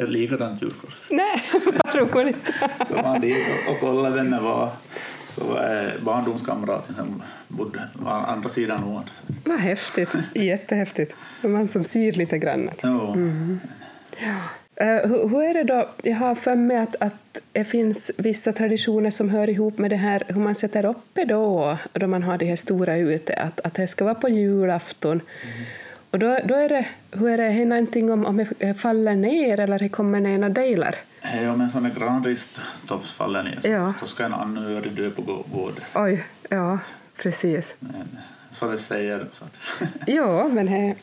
ett 0.00 0.08
likadant 0.08 0.62
julkors. 0.62 1.06
Nej, 1.10 1.42
vad 1.84 1.94
roligt! 1.94 2.52
så 2.88 2.94
var 2.94 3.02
han 3.02 3.20
dit 3.20 3.46
och, 3.66 3.72
och 3.72 3.80
kollade 3.80 4.14
vem 4.14 4.30
det 4.30 4.40
var. 4.40 4.70
Så 5.28 5.44
var 5.44 5.92
barndomskamraten 6.00 6.94
som 6.94 7.22
bodde 7.48 7.88
på 8.02 8.08
andra 8.08 8.48
sidan 8.48 8.84
ån. 8.84 9.10
Vad 9.44 9.58
häftigt, 9.58 10.14
jättehäftigt. 10.34 11.14
Man 11.42 11.68
som 11.68 11.84
syr 11.84 12.12
lite 12.12 12.38
grann. 12.38 12.70
Mm. 12.82 13.60
ja. 14.18 14.36
Uh, 14.80 14.86
hur, 14.86 15.28
hur, 15.28 15.42
är 15.42 15.54
det 15.54 15.64
då? 15.64 15.88
Jag 16.02 16.16
har 16.16 16.34
för 16.34 16.54
mig 16.54 16.76
att, 16.76 16.96
att 17.00 17.40
det 17.52 17.64
finns 17.64 18.10
vissa 18.16 18.52
traditioner 18.52 19.10
som 19.10 19.30
hör 19.30 19.50
ihop 19.50 19.78
med 19.78 19.90
det 19.90 19.96
här 19.96 20.22
hur 20.28 20.40
man 20.40 20.54
sätter 20.54 20.84
uppe 20.84 21.24
då, 21.24 21.78
då 21.92 22.06
man 22.06 22.22
har 22.22 22.38
det 22.38 22.46
här 22.46 22.56
stora 22.56 22.96
ute, 22.96 23.34
att, 23.34 23.60
att 23.60 23.74
det 23.74 23.86
ska 23.86 24.04
vara 24.04 24.14
på 24.14 24.28
julafton. 24.28 25.20
Mm. 25.42 25.64
Och 26.10 26.18
då, 26.18 26.38
då 26.44 26.54
är 26.54 26.68
det, 26.68 26.86
hur 27.10 27.28
är 27.28 27.36
det, 27.36 27.44
är 27.44 27.66
någonting 27.66 28.12
om, 28.12 28.26
om 28.26 28.46
det 28.58 28.74
faller 28.74 29.14
ner 29.14 29.60
eller 29.60 29.78
det 29.78 29.88
kommer 29.88 30.20
ner 30.20 30.38
några 30.38 30.54
delar? 30.54 30.94
Ja, 31.22 31.52
om 31.52 31.60
en 31.60 31.70
sån 31.70 31.90
granrist 31.98 32.60
faller 33.04 33.42
ner 33.42 33.58
så 33.60 33.68
ja. 33.68 33.94
då 34.00 34.06
ska 34.06 34.24
en 34.24 34.34
anhörig 34.34 34.92
dö 34.92 35.10
på 35.10 35.22
gården. 35.22 35.80
Oj, 35.94 36.24
ja, 36.50 36.78
precis. 37.22 37.74
Men, 37.78 38.18
så 38.50 38.70
det 38.70 38.78
säger. 38.78 39.26
Så 39.32 39.44
att 39.44 39.58
ja, 40.06 40.48
men 40.48 40.66
det, 40.66 40.94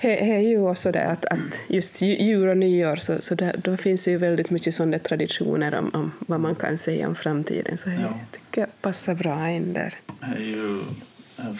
det 0.00 0.32
är 0.32 0.38
ju 0.38 0.60
också 0.60 0.92
det 0.92 1.04
att, 1.04 1.24
att 1.24 1.62
just 1.68 2.02
jul 2.02 2.48
och 2.48 2.56
nyår 2.56 2.96
så, 2.96 3.16
så 3.20 3.34
där, 3.34 3.60
då 3.64 3.76
finns 3.76 4.04
det 4.04 4.10
ju 4.10 4.16
väldigt 4.16 4.50
mycket 4.50 4.74
sådana 4.74 4.98
traditioner 4.98 5.74
om, 5.74 5.90
om 5.94 6.12
vad 6.18 6.40
man 6.40 6.54
kan 6.54 6.78
säga 6.78 7.08
om 7.08 7.14
framtiden 7.14 7.78
så 7.78 7.90
ja. 7.90 7.94
jag 8.00 8.12
tycker 8.30 8.66
passar 8.80 9.14
bra 9.14 9.50
in 9.50 9.72
där. 9.72 9.94
Ju 10.38 10.80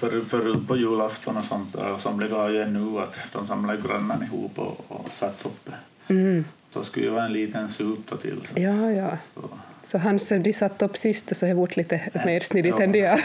för, 0.00 0.25
för 0.25 0.67
på 0.67 0.76
julafton 0.76 1.37
och 1.37 1.45
sånt 1.45 1.76
somliga 1.99 2.35
har 2.35 2.50
ju 2.50 2.67
nu 2.67 2.99
att 2.99 3.19
de 3.33 3.47
samlar 3.47 3.76
grönan 3.76 4.23
ihop 4.23 4.59
och, 4.59 4.85
och 4.88 5.09
satt 5.12 5.47
uppe. 5.47 5.73
Mm. 6.09 6.45
Då 6.73 6.85
skulle 6.85 7.07
ju 7.07 7.12
vara 7.12 7.25
en 7.25 7.33
liten 7.33 7.69
sup 7.69 8.21
till. 8.23 8.41
Så. 8.55 8.61
Ja, 8.61 8.91
ja. 8.91 9.19
Så. 9.35 9.50
Så 9.82 9.98
han 9.98 10.18
som 10.18 10.42
de 10.42 10.52
satt 10.52 10.82
upp 10.82 10.96
sist 10.96 11.30
och 11.30 11.36
så 11.36 11.46
har 11.46 11.54
gjort 11.54 11.76
lite 11.76 12.00
mer 12.24 12.40
snidigt 12.40 12.74
ja. 12.78 12.84
än 12.84 12.92
det 12.92 12.98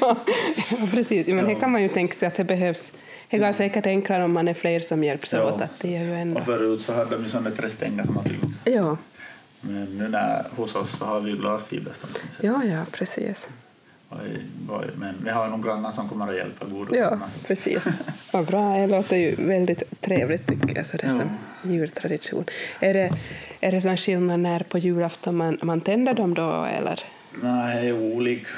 ja, 0.00 0.16
precis. 0.90 1.26
Men 1.26 1.38
ja. 1.38 1.46
här 1.46 1.60
kan 1.60 1.72
man 1.72 1.82
ju 1.82 1.88
tänka 1.88 2.18
sig 2.18 2.28
att 2.28 2.34
det 2.34 2.44
behövs 2.44 2.92
det 3.30 3.38
går 3.38 3.52
säkert 3.52 3.86
enklare 3.86 4.24
om 4.24 4.32
man 4.32 4.48
är 4.48 4.54
fler 4.54 4.80
som 4.80 5.04
hjälps 5.04 5.32
ja. 5.32 5.44
åt. 5.44 5.60
Att 5.60 5.80
det 5.80 5.96
är 5.96 6.04
ju 6.04 6.14
ändå... 6.14 6.40
Och 6.40 6.46
förut 6.46 6.80
så 6.80 6.92
hade 6.92 7.16
de 7.16 7.22
ju 7.22 7.28
sådana 7.28 7.50
trästänger 7.50 8.04
som 8.04 8.24
tyngd. 8.24 8.54
Ja. 8.64 8.96
Men 9.60 9.84
nu 9.84 10.08
när, 10.08 10.46
hos 10.56 10.74
oss 10.74 10.98
så 10.98 11.04
har 11.04 11.20
vi 11.20 11.32
glasfiberstång. 11.32 12.10
Ja, 12.40 12.64
ja, 12.64 12.82
precis. 12.92 13.48
Men 14.94 15.14
vi 15.24 15.30
har 15.30 15.48
nog 15.48 15.64
grannar 15.64 15.92
som 15.92 16.08
kommer 16.08 16.28
att 16.28 16.36
hjälpa. 16.36 16.64
Goda 16.64 16.96
ja, 16.98 17.18
precis. 17.46 17.86
Vad 18.32 18.46
bra. 18.46 18.76
Det 18.76 18.86
låter 18.86 19.16
ju 19.16 19.34
väldigt 19.38 20.00
trevligt 20.00 20.46
tycker 20.46 20.76
jag, 20.76 20.86
så 20.86 20.96
det 20.96 21.06
ja. 21.06 21.10
som 21.10 21.30
jultradition. 21.62 22.44
Är 22.80 22.94
det, 22.94 23.12
är 23.60 23.72
det 23.72 23.80
sån 23.80 23.96
skillnad 23.96 24.40
när 24.40 24.60
på 24.60 24.78
julafton 24.78 25.36
man, 25.36 25.58
man 25.62 25.80
tänder 25.80 26.14
dem 26.14 26.34
då, 26.34 26.64
eller? 26.64 27.04
Nej, 27.42 27.82
det 27.82 27.88
är 27.88 28.12
olika. 28.16 28.48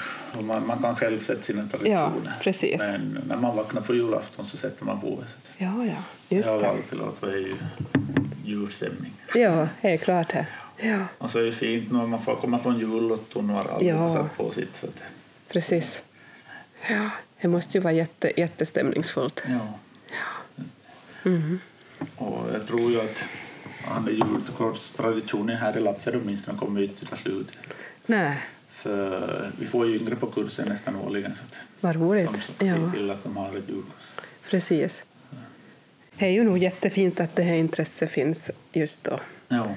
Man, 0.40 0.67
man 0.67 0.78
kan 0.78 0.97
själv 0.97 1.19
sätta 1.19 1.43
sina 1.43 1.62
traditioner. 1.62 2.21
Ja, 2.25 2.33
precis. 2.40 2.78
Men 2.78 3.19
när 3.28 3.37
man 3.37 3.57
vaknar 3.57 3.83
på 3.83 3.95
julafton 3.95 4.47
så 4.47 4.57
sätter 4.57 4.85
man 4.85 5.00
på 5.00 5.07
det. 5.07 5.64
Ja, 5.64 5.85
ja, 5.87 6.37
just 6.37 6.50
det. 6.50 6.57
Jag 6.57 6.64
har 6.64 6.76
alltid 6.76 6.99
låtit 6.99 7.23
är 7.23 7.55
julstämning. 8.45 9.12
Ja, 9.35 9.69
det 9.81 9.88
är 9.88 9.97
klart 9.97 10.28
det. 10.28 10.47
Ja. 10.81 10.99
Och 11.19 11.31
så 11.31 11.38
är 11.38 11.43
det 11.43 11.52
fint 11.52 11.93
när 11.93 12.07
man 12.07 12.23
får 12.23 12.35
komma 12.35 12.59
från 12.59 12.78
jullotton 12.78 13.50
och 13.50 13.57
har 13.57 13.71
alla 13.73 13.83
ja. 13.83 14.14
satt 14.14 14.37
på 14.37 14.52
sitt. 14.52 14.76
Så 14.76 14.87
att... 14.87 15.02
Precis. 15.49 16.02
Ja, 16.90 17.11
det 17.40 17.49
måste 17.49 17.78
ju 17.78 17.83
vara 17.83 17.93
jätte, 17.93 18.40
jättestämningsfullt. 18.40 19.43
Ja. 19.49 19.78
ja. 20.11 20.61
Mm. 21.31 21.61
Och 22.17 22.47
jag 22.52 22.67
tror 22.67 22.90
ju 22.90 23.00
att 23.00 23.25
julkortstraditionen 24.11 25.57
här 25.57 25.78
i 25.78 25.81
Lappfjärd 25.81 26.17
åtminstone 26.17 26.59
kommer 26.59 26.83
inte 26.83 27.07
ta 27.07 27.17
slut. 27.17 27.52
Nej. 28.07 28.37
För 28.71 29.50
vi 29.59 29.67
får 29.67 29.87
ju 29.87 29.97
yngre 29.97 30.17
på 30.17 30.26
kursen 30.26 30.69
nästan 30.69 30.97
årligen. 30.97 31.35
Så 31.35 31.43
Vad 31.81 31.97
roligt. 31.97 32.31
De 32.59 32.69
ser 32.69 32.90
till 32.93 33.11
att 33.11 33.25
de 33.25 33.37
har 33.37 33.57
ett 33.57 33.69
julkurs. 33.69 34.17
Precis. 34.50 35.05
Det 36.19 36.26
är 36.26 36.31
ju 36.31 36.45
nog 36.45 36.59
jättefint 36.59 37.21
att 37.21 37.37
det 37.37 37.43
här 37.43 37.55
intresset 37.55 38.11
finns 38.11 38.50
just 38.73 39.05
då. 39.05 39.21
Ja. 39.49 39.75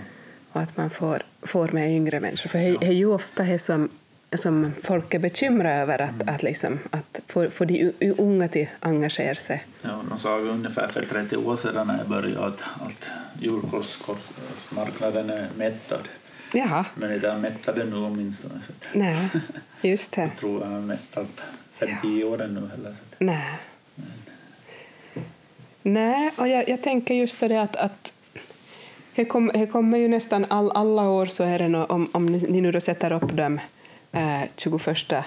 Och 0.52 0.62
att 0.62 0.78
man 0.78 0.90
får, 0.90 1.24
får 1.42 1.68
med 1.68 1.92
yngre 1.92 2.20
människor. 2.20 2.50
För 2.50 2.60
det 2.60 2.88
är 2.88 2.92
ju 2.92 3.06
ofta 3.06 3.44
det 3.44 3.60
som, 3.60 3.90
som 4.36 4.72
folk 4.84 5.14
är 5.14 5.20
bekymrade 5.20 5.76
över, 5.76 6.02
att, 6.02 6.22
mm. 6.22 6.36
att, 6.36 6.44
liksom, 6.44 6.80
att 6.90 7.22
få, 7.28 7.50
få 7.50 7.66
de 7.66 7.94
unga 8.18 8.46
att 8.46 8.56
engagera 8.80 9.36
sig. 9.36 9.64
Ja, 9.82 10.04
de 10.10 10.20
sa 10.20 10.38
ungefär 10.38 10.88
för 10.88 11.06
30 11.06 11.38
år 11.38 11.58
sedan 11.58 11.88
när 11.88 11.98
jag 11.98 12.08
började 12.08 12.46
att, 12.46 12.62
att 12.62 13.10
julkorsmarknaden 13.40 15.30
är 15.30 15.48
mättad. 15.58 16.08
Jaha. 16.54 16.86
Men 16.96 17.12
är 17.12 17.20
den 17.20 17.42
mättade 17.42 17.84
nu 17.84 17.96
åtminstone. 17.96 18.62
Så 18.62 18.74
Nej, 18.94 19.30
just 19.82 20.12
det. 20.16 20.22
Jag 20.22 20.36
tror 20.36 20.64
han 20.64 20.74
är 20.74 20.82
mättad 20.82 21.28
5-10 21.80 22.20
ja. 22.20 22.28
år 22.28 22.38
nu 22.38 22.70
heller. 22.76 22.96
Nej. 23.18 23.58
Men. 23.96 24.12
Nej, 25.84 26.32
och 26.36 26.48
jag, 26.48 26.70
jag 26.70 26.82
tänker 26.82 27.14
just 27.14 27.38
så 27.40 27.48
det 27.48 27.62
att, 27.62 27.76
att 27.76 28.14
det, 29.16 29.26
kom, 29.26 29.52
det 29.54 29.68
kommer 29.68 29.98
ju 29.98 30.08
nästan 30.08 30.46
all, 30.50 30.72
alla 30.72 31.10
år 31.10 31.26
så 31.26 31.44
är 31.44 31.60
det 31.60 31.68
no, 31.68 31.86
om, 31.86 32.10
om 32.12 32.26
ni 32.26 32.62
nu 32.62 32.72
då 32.72 32.82
sätter 32.82 33.12
upp 33.12 33.36
dem 33.36 33.60
eh, 34.14 34.50
21 34.56 35.26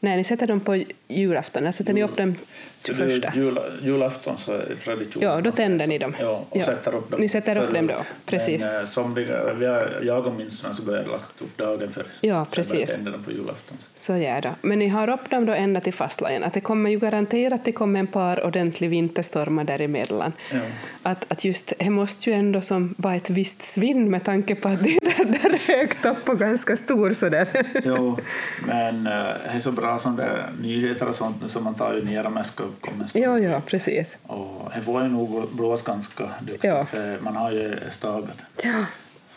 Nej, 0.00 0.16
ni 0.16 0.24
sätter 0.24 0.46
dem 0.46 0.60
på 0.60 0.84
julafton. 1.08 1.62
Eller 1.62 1.72
sätter 1.72 1.92
ni 1.92 2.02
upp 2.02 2.16
dem 2.16 2.34
Så 2.78 2.94
första? 2.94 3.32
jul, 3.36 3.58
julafton 3.82 4.38
så 4.38 4.52
är 4.52 4.76
tradition. 4.84 5.22
Ja, 5.22 5.40
då 5.40 5.50
tänder 5.50 5.86
ni 5.86 5.98
dem. 5.98 6.14
Ja, 6.20 6.44
och 6.50 6.56
Ja. 6.56 6.64
sätter 6.64 6.94
upp 6.94 7.10
dem. 7.10 7.20
Ni 7.20 7.28
sätter 7.28 7.58
upp 7.58 7.74
dem 7.74 7.86
då, 7.86 7.94
precis. 8.26 8.62
Men, 8.62 8.80
eh, 8.80 8.86
somliga, 8.88 9.52
vi 9.54 9.66
har, 9.66 10.00
jag 10.02 10.26
åtminstone 10.26 10.74
så 10.74 10.82
börjar 10.82 11.02
jag 11.02 11.10
lagt 11.10 11.42
upp 11.42 11.56
dagen 11.56 11.90
före. 11.92 12.04
Så 12.20 12.26
Ja, 12.26 12.34
jag 12.34 12.50
precis. 12.50 12.90
tända 12.90 13.10
dem 13.10 13.22
på 13.24 13.32
julafton. 13.32 13.76
Så 13.94 14.16
gör 14.16 14.40
det. 14.40 14.54
Men 14.62 14.78
ni 14.78 14.88
har 14.88 15.08
upp 15.10 15.30
dem 15.30 15.46
då 15.46 15.52
ända 15.52 15.80
till 15.80 15.92
fastlagen. 15.94 16.44
Att 16.44 16.52
det 16.54 16.60
kommer 16.60 16.90
ju 16.90 16.98
garanterat 16.98 17.64
det 17.64 17.72
kommer 17.72 18.00
en 18.00 18.06
par 18.06 18.44
ordentlig 18.46 18.90
vinterstormar 18.90 19.64
däremellan. 19.64 20.32
Ja. 20.52 20.58
Att, 21.02 21.24
att 21.32 21.44
just 21.44 21.72
det 21.78 21.90
måste 21.90 22.30
ju 22.30 22.36
ändå 22.36 22.60
som 22.60 22.94
vara 22.98 23.14
ett 23.14 23.30
visst 23.30 23.62
svinn 23.62 24.10
med 24.10 24.24
tanke 24.24 24.54
på 24.54 24.68
att 24.68 24.82
det 24.82 24.88
är 24.96 25.00
där, 25.00 25.24
där 25.24 25.50
är 25.54 25.78
högt 25.78 26.04
upp 26.04 26.28
och 26.28 26.38
ganska 26.38 26.76
stor 26.76 27.12
sådär. 27.12 27.48
Jo, 27.84 28.18
men 28.66 29.06
eh, 29.06 29.12
det 29.12 29.56
är 29.56 29.60
så 29.60 29.72
bra 29.72 29.87
som 29.96 30.16
det 30.16 30.22
är 30.22 30.50
nyheter 30.62 31.08
och 31.08 31.14
sånt 31.14 31.42
nu 31.42 31.48
så 31.48 31.60
man 31.60 31.74
tar 31.74 31.94
ju 31.94 32.04
ner 32.04 32.26
om 32.26 32.36
jag 32.36 32.46
ska 32.46 32.64
komma 32.80 33.06
ja, 33.14 33.38
ja, 33.38 33.62
precis. 33.66 34.18
Och 34.26 34.70
det 34.74 34.80
får 34.82 35.02
ju 35.02 35.08
nog 35.08 35.48
blåsa 35.52 35.92
ganska 35.92 36.24
duktigt 36.40 36.64
Ja. 36.64 36.84
för 36.84 37.18
man 37.20 37.36
har 37.36 37.52
ju 37.52 37.76
stagat. 37.90 38.38
Ja, 38.64 38.84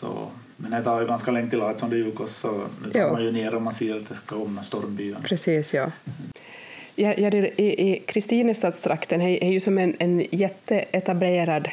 Så, 0.00 0.28
men 0.56 0.70
det 0.70 0.82
tar 0.84 1.00
ju 1.00 1.06
ganska 1.06 1.30
länge 1.30 1.50
till 1.50 1.62
18 1.62 1.90
julkost 1.92 2.36
så 2.36 2.64
nu 2.84 2.90
tar 2.90 3.00
Ja. 3.00 3.12
man 3.12 3.24
ju 3.24 3.32
ner 3.32 3.54
om 3.54 3.62
man 3.64 3.72
ser 3.72 3.96
att 3.96 4.08
det 4.08 4.14
ska 4.14 4.36
komma 4.38 4.62
stormbyar. 4.62 5.18
precis, 5.24 5.74
ja. 5.74 5.90
Ja, 6.94 7.14
ja, 7.16 7.30
det- 7.30 7.60
i, 7.60 7.90
I 7.92 8.00
Kristinestadstrakten 8.06 9.20
är 9.20 9.44
är 9.44 9.50
ju 9.50 9.60
som 9.60 9.78
en, 9.78 9.96
en 9.98 10.26
jätteetablerad 10.30 11.68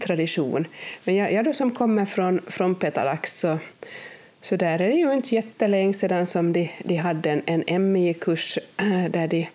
tradition. 0.00 0.66
Men 1.04 1.14
jag, 1.14 1.32
jag 1.32 1.44
då 1.44 1.52
som 1.52 1.70
kommer 1.70 2.06
från, 2.06 2.40
från 2.46 2.74
Petalax 2.74 3.38
så, 3.40 3.58
så 4.46 4.56
där 4.56 4.80
är 4.80 4.88
det 4.88 4.94
ju 4.94 5.12
inte 5.12 5.34
jättelänge 5.34 5.94
sedan 5.94 6.26
som 6.26 6.52
de, 6.52 6.70
de 6.84 6.96
hade 6.96 7.30
en, 7.30 7.64
en 7.66 7.92
MI-kurs 7.92 8.58
äh, 8.76 9.04
där 9.10 9.28
de, 9.28 9.48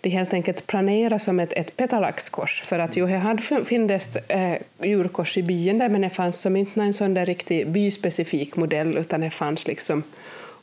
de 0.00 0.10
helt 0.10 0.32
enkelt 0.32 0.66
planerade 0.66 1.18
som 1.18 1.40
ett, 1.40 1.52
ett 1.52 1.76
Petalax-kors. 1.76 2.62
För 2.62 2.78
att 2.78 2.96
ju 2.96 3.06
här 3.06 3.18
hade 3.18 3.42
funnits 3.42 4.16
äh, 4.16 4.54
djurkors 4.82 5.36
i 5.36 5.42
byn 5.42 5.78
där 5.78 5.88
men 5.88 6.00
det 6.00 6.10
fanns 6.10 6.40
som 6.40 6.56
inte 6.56 6.80
en 6.80 6.94
sån 6.94 7.14
där 7.14 7.26
riktig 7.26 7.68
byspecifik 7.68 8.56
modell 8.56 8.98
utan 8.98 9.20
det 9.20 9.30
fanns 9.30 9.66
liksom 9.66 10.02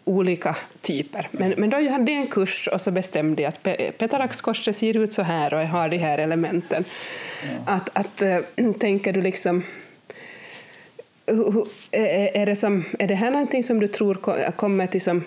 olika 0.04 0.56
typer. 0.82 1.28
Men, 1.32 1.54
men 1.58 1.70
då 1.70 1.78
hade 1.90 2.12
jag 2.12 2.22
en 2.22 2.28
kurs 2.28 2.68
och 2.68 2.82
så 2.82 2.92
bestämde 2.92 3.42
jag 3.42 3.50
att 3.50 3.64
Pe- 3.64 3.92
Petalaxkorset 3.92 4.76
ser 4.76 4.98
ut 4.98 5.14
så 5.14 5.24
här 5.24 5.54
och 5.54 5.62
jag 5.62 5.68
har 5.68 5.90
de 5.90 5.98
här 5.98 6.18
elementen. 6.18 6.84
Att, 7.66 7.90
att 7.94 8.22
äh, 8.22 8.40
tänker 8.80 9.14
du 9.14 9.22
liksom 9.22 9.64
är, 11.92 12.46
det 12.46 12.56
som, 12.56 12.84
är 13.00 13.08
det 13.08 13.16
här 13.16 13.32
någonting 13.32 13.64
som 13.64 13.80
du 13.80 13.88
tror 13.88 14.16
ko- 14.16 14.52
kommer 14.56 14.88
till 14.88 15.02
som 15.02 15.24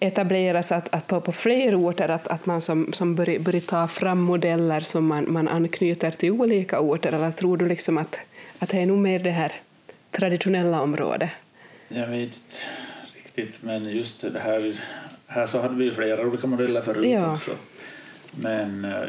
etableras 0.00 0.72
att, 0.72 0.94
att 0.94 1.06
på, 1.06 1.20
på 1.20 1.32
fler 1.32 1.74
orter, 1.80 2.08
att, 2.08 2.28
att 2.28 2.46
man 2.46 2.62
som, 2.62 2.92
som 2.92 3.14
börjar, 3.14 3.38
börjar 3.38 3.60
ta 3.60 3.88
fram 3.88 4.20
modeller 4.20 4.80
som 4.80 5.06
man, 5.06 5.32
man 5.32 5.48
anknyter 5.48 6.10
till 6.10 6.30
olika 6.30 6.80
orter, 6.80 7.12
eller 7.12 7.30
tror 7.30 7.56
du 7.56 7.66
liksom 7.68 7.98
att, 7.98 8.18
att 8.58 8.68
det 8.68 8.78
är 8.80 8.86
nog 8.86 8.98
mer 8.98 9.18
det 9.18 9.30
här 9.30 9.52
traditionella 10.10 10.80
området? 10.80 11.30
Jag 11.88 12.06
vet 12.06 12.20
inte 12.20 12.36
riktigt, 13.14 13.62
men 13.62 13.84
just 13.84 14.20
det 14.32 14.40
här, 14.40 14.76
här 15.26 15.46
så 15.46 15.60
hade 15.60 15.74
vi 15.74 15.90
flera 15.90 16.26
olika 16.26 16.46
modeller 16.46 16.80
förut 16.82 17.06
Ja. 17.06 17.34
också. 17.34 17.50
Men, 18.30 18.84
eh, 18.84 19.00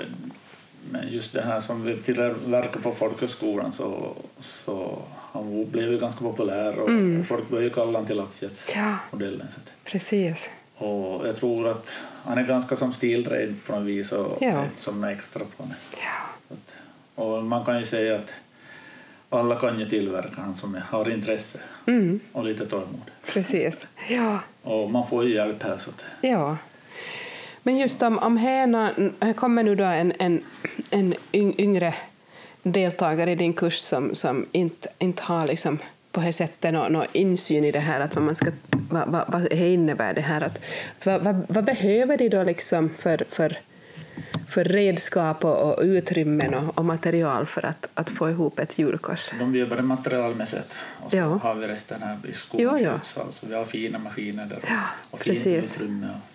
men 0.92 1.08
just 1.12 1.34
det 1.34 1.42
här 1.42 1.62
som 1.62 1.84
vi 1.86 1.98
tillverkar 1.98 2.80
på 2.80 2.92
folkhögskolan 2.92 3.72
så, 3.72 4.16
så 4.40 5.00
han 5.34 5.66
blev 5.72 5.92
ju 5.92 6.00
ganska 6.00 6.22
populär 6.22 6.80
och 6.80 7.26
folk 7.26 7.50
började 7.50 7.70
kalla 7.70 7.86
honom 7.86 8.06
till 8.06 8.18
Lappfjällsmodellen. 8.18 9.42
Mm. 9.42 9.48
Ja. 9.56 9.72
Precis. 9.84 10.50
Och 10.78 11.28
jag 11.28 11.36
tror 11.36 11.68
att 11.68 11.90
han 12.24 12.38
är 12.38 12.44
ganska 12.44 12.76
som 12.76 12.94
stilren 12.94 13.60
på 13.66 13.76
något 13.76 13.88
vis 13.88 14.12
och 14.12 14.38
Ja. 14.42 14.66
som 14.76 15.04
extra 15.04 15.44
på 15.58 15.64
det. 15.64 15.76
Ja. 15.98 16.56
Och 17.24 17.44
man 17.44 17.66
kan 17.66 17.80
ju 17.80 17.86
säga 17.86 18.16
att 18.16 18.34
alla 19.30 19.56
kan 19.60 19.80
ju 19.80 19.90
tillverka 19.90 20.42
han 20.42 20.56
som 20.56 20.78
har 20.90 21.10
intresse 21.10 21.60
Mm, 21.88 22.20
och 22.32 22.46
lite 22.46 22.66
tålamod. 22.66 23.12
precis. 23.26 23.88
Ja. 24.10 24.40
Och 24.62 24.92
man 24.92 25.08
får 25.08 25.26
ju 25.26 25.34
hjälp 25.36 25.64
här 25.64 25.78
så 25.78 25.90
att 25.90 26.06
Ja. 26.22 26.58
Men 27.64 27.78
just 27.78 28.02
om, 28.04 28.20
om 28.20 28.38
här, 28.38 28.68
nå- 28.68 29.10
här 29.20 29.34
kommer 29.34 29.64
nu 29.64 29.76
då 29.76 29.84
en, 29.84 30.14
en, 30.20 30.44
en 30.90 31.14
yng- 31.32 31.56
yngre 31.58 31.94
deltagare 32.64 33.32
i 33.32 33.36
din 33.36 33.54
kurs 33.54 33.78
som, 33.80 34.16
som 34.16 34.46
inte, 34.52 34.90
inte 35.00 35.24
har 35.24 35.48
liksom 35.48 35.80
på 36.12 36.22
det 36.22 36.34
sättet 36.34 36.74
någon, 36.74 36.94
någon 36.94 37.06
insyn 37.14 37.64
i 37.66 37.72
det 37.72 37.80
här, 37.80 38.00
att 38.00 38.16
vad, 38.16 38.24
man 38.24 38.36
ska, 38.36 38.52
vad, 38.90 39.08
vad, 39.08 39.24
vad 39.28 39.42
det 39.50 39.74
innebär 39.74 40.14
det 40.14 40.22
här. 40.22 40.42
Att, 40.42 40.60
att 40.98 41.06
vad, 41.06 41.22
vad, 41.22 41.46
vad 41.50 41.64
behöver 41.64 42.18
de 42.18 42.30
då 42.30 42.44
liksom 42.44 42.90
för, 42.98 43.24
för, 43.30 43.58
för 44.50 44.64
redskap 44.64 45.46
och, 45.46 45.62
och 45.74 45.80
utrymmen 45.84 46.54
och, 46.54 46.78
och 46.78 46.86
material 46.86 47.46
för 47.46 47.66
att, 47.66 47.90
att 47.94 48.10
få 48.10 48.30
ihop 48.30 48.60
ett 48.60 48.80
djurkors? 48.80 49.32
de 49.40 49.56
jobbar 49.56 49.78
materialmässigt 49.78 50.76
och 51.04 51.12
så 51.12 51.18
Ja. 51.18 51.40
har 51.44 51.56
vi 51.56 51.68
resten 51.68 52.02
här 52.04 52.18
i 52.30 52.34
skolan. 52.34 52.80
Ja, 52.84 52.90
ja. 52.92 53.00
Så 53.04 53.22
alltså, 53.22 53.46
vi 53.46 53.56
har 53.56 53.66
fina 53.66 54.00
maskiner 54.00 54.46
där 54.46 54.56
och, 54.58 54.64
Ja, 54.70 54.80
och 55.12 55.20
fint 55.20 55.36
precis. 55.36 55.76
utrymme. 55.76 56.08
Och, 56.08 56.33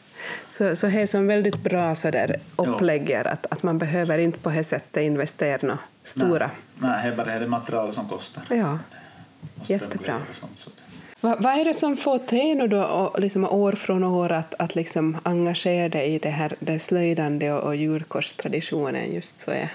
Så, 0.48 0.76
så 0.76 0.86
det 0.86 1.00
är 1.00 1.06
som 1.06 1.26
väldigt 1.26 1.62
bra 1.62 1.94
så 1.94 2.10
där 2.10 2.36
upplägg 2.56 3.12
att, 3.12 3.46
att 3.50 3.62
man 3.62 3.78
behöver 3.78 4.18
inte 4.18 4.38
på 4.38 4.50
det 4.50 4.64
sättet 4.64 5.02
investera 5.02 5.58
några 5.62 5.78
stora. 6.02 6.50
Nej, 6.78 6.90
nej, 6.90 7.02
det 7.02 7.08
är 7.12 7.16
bara 7.24 7.38
det 7.38 7.46
material 7.46 7.92
som 7.92 8.08
kostar. 8.08 8.42
Ja. 8.50 8.78
Jättebra. 9.66 10.20
så 10.40 10.70
Vad, 11.20 11.42
vad 11.42 11.60
är 11.60 11.64
det 11.64 11.74
som 11.74 11.96
får 11.96 12.18
dig 12.30 12.54
nu 12.54 12.68
då, 12.68 12.82
och 12.84 13.20
liksom 13.20 13.44
år 13.44 13.72
från 13.72 14.04
år 14.04 14.32
att, 14.32 14.54
att 14.58 14.74
liksom 14.74 15.16
engagera 15.22 15.88
dig 15.88 16.14
i 16.14 16.18
det 16.18 16.30
här 16.30 16.54
det 16.60 16.78
slöjdande 16.78 17.52
och, 17.52 17.62
och 17.62 17.76
djurkorstraditionen 17.76 19.12
just 19.12 19.40
så 19.40 19.50
är? 19.50 19.68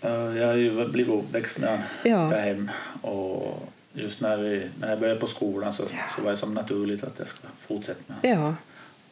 Eh, 0.00 0.38
Jag 0.38 0.46
har 0.46 0.54
ju 0.54 0.88
blivit 0.88 1.14
uppväxt 1.14 1.58
med 1.58 1.82
Ja. 2.02 2.18
där 2.18 2.40
hem 2.40 2.70
och 3.02 3.68
just 3.92 4.20
när, 4.20 4.36
vi, 4.36 4.70
när 4.80 4.90
jag 4.90 5.00
började 5.00 5.20
på 5.20 5.26
skolan 5.26 5.72
så, 5.72 5.84
så 6.16 6.22
var 6.22 6.30
det 6.30 6.36
som 6.36 6.54
naturligt 6.54 7.04
att 7.04 7.18
jag 7.18 7.28
ska 7.28 7.48
fortsätta 7.60 8.00
med 8.06 8.16
honom. 8.34 8.42
Ja, 8.44 8.54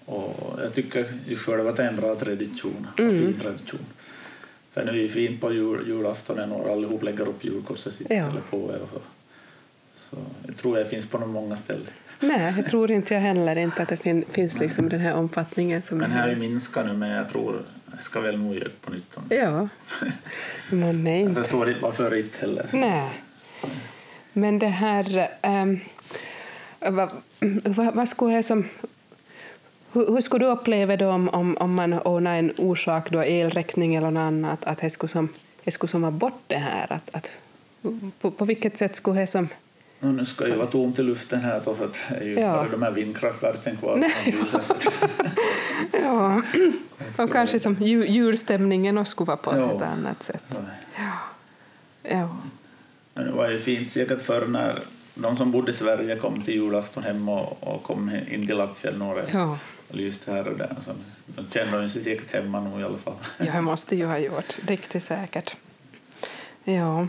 Och 0.06 0.58
jag 0.62 0.74
tycker 0.74 1.12
ju 1.28 1.36
själv 1.36 1.68
att 1.68 1.76
det 1.76 1.82
är 1.84 1.88
en 1.88 1.96
bra 1.96 2.14
tradition 2.14 2.86
och 2.92 3.00
Mm. 3.00 3.18
fin 3.18 3.40
tradition. 3.40 3.80
För 4.72 4.84
nu 4.84 4.90
är 4.98 5.02
det 5.02 5.08
fint 5.08 5.40
på 5.40 5.52
jul, 5.52 5.84
julaftonen 5.88 6.52
och 6.52 6.70
allihop 6.72 7.02
lägger 7.02 7.28
upp 7.28 7.44
julkorset 7.44 7.94
sitt 7.94 8.06
Ja. 8.10 8.16
eller 8.16 8.40
på 8.50 8.56
er. 8.72 8.80
Så. 8.92 9.00
så 10.10 10.16
jag 10.46 10.56
tror 10.56 10.76
det 10.78 10.84
finns 10.84 11.06
på 11.06 11.18
många 11.18 11.56
ställen. 11.56 11.86
nej, 12.20 12.54
jag 12.56 12.66
tror 12.66 12.90
inte 12.90 13.14
jag 13.14 13.20
heller 13.20 13.58
inte 13.58 13.82
att 13.82 13.88
det 13.88 13.96
fin, 13.96 14.24
finns 14.30 14.58
liksom 14.60 14.88
den 14.88 15.00
här 15.00 15.14
omfattningen 15.14 15.82
som 15.82 15.98
Men 15.98 16.10
här 16.12 16.28
ju 16.28 16.36
minskat 16.36 16.86
nu 16.86 16.92
men 16.92 17.10
jag 17.10 17.28
tror 17.28 17.62
jag 17.94 18.02
ska 18.02 18.20
väl 18.20 18.38
nog 18.38 18.54
göra 18.54 18.68
på 18.80 18.90
nytt. 18.92 19.16
Ja, 19.28 19.68
men 20.70 21.04
nej 21.04 21.20
Jag 21.20 21.28
inte. 21.30 21.40
förstår 21.42 21.68
inte 21.68 21.80
varför 21.82 22.14
inte 22.14 22.38
heller. 22.38 22.66
Nej. 22.72 23.10
Men 24.32 24.58
det 24.58 24.66
här... 24.68 25.28
Um, 25.42 25.80
vad, 26.80 27.10
vad, 27.64 27.94
vad 27.94 28.08
skulle 28.08 28.32
jag 28.34 28.44
som... 28.44 28.64
Hur, 29.96 30.06
hur 30.12 30.20
skulle 30.20 30.44
du 30.44 30.50
uppleva 30.50 30.96
då 30.96 31.08
om, 31.10 31.28
om, 31.28 31.56
om 31.56 31.74
man 31.74 31.92
ordnar 31.92 32.36
en 32.38 32.52
orsak, 32.56 33.10
då, 33.10 33.22
elräkning 33.22 33.94
eller 33.94 34.10
något 34.10 34.20
annat, 34.20 34.64
att 34.64 34.78
det 34.78 34.90
skulle 34.90 35.08
som, 35.10 35.28
det 35.64 35.70
skulle 35.70 35.90
som 35.90 36.02
vara 36.02 36.10
bort 36.12 36.40
det 36.46 36.56
här? 36.56 36.86
Att, 36.92 37.10
att, 37.14 37.30
på, 38.20 38.30
på 38.30 38.44
vilket 38.44 38.76
sätt 38.76 38.96
skulle 38.96 39.20
det 39.20 39.26
som... 39.26 39.48
Och 40.00 40.06
nu 40.06 40.24
ska 40.24 40.46
ju 40.48 40.54
vara 40.56 40.66
tomt 40.66 40.98
i 40.98 41.02
luften 41.02 41.40
här 41.40 41.60
så 41.64 41.70
att 41.70 41.98
det 42.08 42.16
är 42.16 42.24
ju 42.24 42.34
Ja. 42.40 42.52
bara 42.52 42.68
de 42.68 42.82
här 42.82 42.90
vindkraftverken 42.90 43.76
kvar. 43.76 43.96
Nej. 43.96 44.34
så 44.50 44.56
att- 44.58 44.88
Ja, 46.02 46.42
och 47.18 47.32
kanske 47.32 47.60
som 47.60 47.76
ju- 47.80 48.06
julstämningen 48.06 48.98
också 48.98 49.10
skulle 49.10 49.26
vara 49.26 49.36
på 49.36 49.56
Ja. 49.56 49.76
ett 49.76 49.82
annat 49.82 50.22
sätt. 50.22 50.42
så. 50.50 50.56
Ja. 52.02 52.36
Men 53.14 53.24
det 53.26 53.32
var 53.32 53.50
ju 53.50 53.58
fint 53.58 53.90
säkert 53.90 54.22
förr 54.22 54.46
när 54.46 54.78
de 55.14 55.36
som 55.36 55.50
bodde 55.50 55.70
i 55.70 55.74
Sverige 55.74 56.16
kom 56.16 56.42
till 56.42 56.54
julafton 56.54 57.02
hem 57.02 57.28
och, 57.28 57.62
och 57.62 57.82
kom 57.82 58.10
in 58.30 58.46
till 58.46 58.56
Lappfjäll 58.56 58.98
några 58.98 59.22
Ja. 59.32 59.58
Lyste 59.88 60.32
här 60.32 60.48
och 60.48 60.58
där. 60.58 60.76
Så 60.84 60.92
de 61.26 61.50
kände 61.50 61.80
de 61.80 61.90
sig 61.90 62.02
säkert 62.02 62.32
hemma 62.32 62.60
nog 62.60 62.80
i 62.80 62.84
alla 62.84 62.98
fall. 62.98 63.14
Ja, 63.38 63.52
det 63.52 63.60
måste 63.60 63.96
ju 63.96 64.06
ha 64.06 64.18
gjort. 64.18 64.58
Riktigt 64.66 65.04
säkert. 65.04 65.56
Ja. 66.64 67.08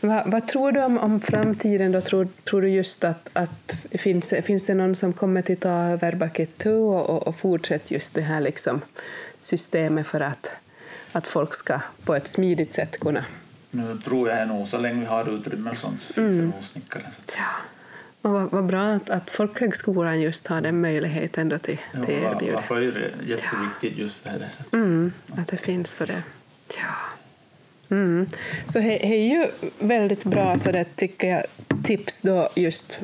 Va, 0.00 0.22
vad 0.26 0.48
tror 0.48 0.72
du 0.72 0.84
om, 0.84 0.98
om 0.98 1.20
framtiden? 1.20 1.92
Då? 1.92 2.00
Tror, 2.00 2.28
tror 2.44 2.62
du 2.62 2.68
just 2.68 3.04
att, 3.04 3.30
att 3.32 3.76
finns, 3.90 4.34
finns 4.42 4.66
det 4.66 4.74
någon 4.74 4.94
som 4.94 5.12
kommer 5.12 5.52
att 5.52 5.60
ta 5.60 5.70
över 5.70 6.12
bucket 6.12 6.58
2 6.58 6.70
och, 6.70 7.10
och, 7.10 7.28
och 7.28 7.36
fortsätta 7.36 7.94
just 7.94 8.14
det 8.14 8.20
här 8.20 8.40
liksom 8.40 8.80
systemet 9.38 10.06
för 10.06 10.20
att, 10.20 10.56
att 11.12 11.26
folk 11.26 11.54
ska 11.54 11.80
på 12.04 12.14
ett 12.14 12.26
smidigt 12.26 12.72
sätt 12.72 13.00
kunna... 13.00 13.24
Nu 13.70 13.98
tror 14.04 14.28
jag 14.28 14.48
nog 14.48 14.68
så 14.68 14.78
länge 14.78 15.00
vi 15.00 15.06
har 15.06 15.38
utrymme 15.38 15.70
och 15.70 15.78
sånt 15.78 16.02
så 16.02 16.12
finns 16.12 16.36
det 16.36 16.42
nog 16.42 16.64
snickare. 16.64 17.02
Så 17.10 17.22
Ja. 17.36 17.44
Och 18.22 18.30
vad, 18.30 18.50
vad 18.50 18.66
bra 18.66 18.82
att, 18.82 19.10
att 19.10 19.30
folkhögskolan 19.30 20.20
just 20.20 20.46
har 20.46 20.60
den 20.60 20.80
möjligheten 20.80 21.48
då 21.48 21.58
till, 21.58 21.78
ja, 21.92 22.04
till 22.04 22.20
var- 22.20 22.32
erbjud. 22.34 22.54
Varför 22.54 22.76
är 22.76 22.92
det 22.92 23.10
jätteviktigt 23.30 23.98
just 23.98 24.16
för 24.22 24.30
att, 24.30 24.72
Mm, 24.74 25.12
att 25.36 25.48
det 25.48 25.56
finns 25.56 25.96
så 25.96 26.04
det. 26.04 26.22
Ja. 26.76 26.94
Mm. 27.90 28.26
Så 28.66 28.78
det 28.78 29.06
är 29.06 29.22
ju 29.22 29.46
väldigt 29.78 30.24
bra 30.24 30.58
så 30.58 30.72
det 30.72 30.96
tycker 30.96 31.28
jag 31.28 31.42
tips 31.84 32.22
då 32.22 32.48
just 32.54 33.00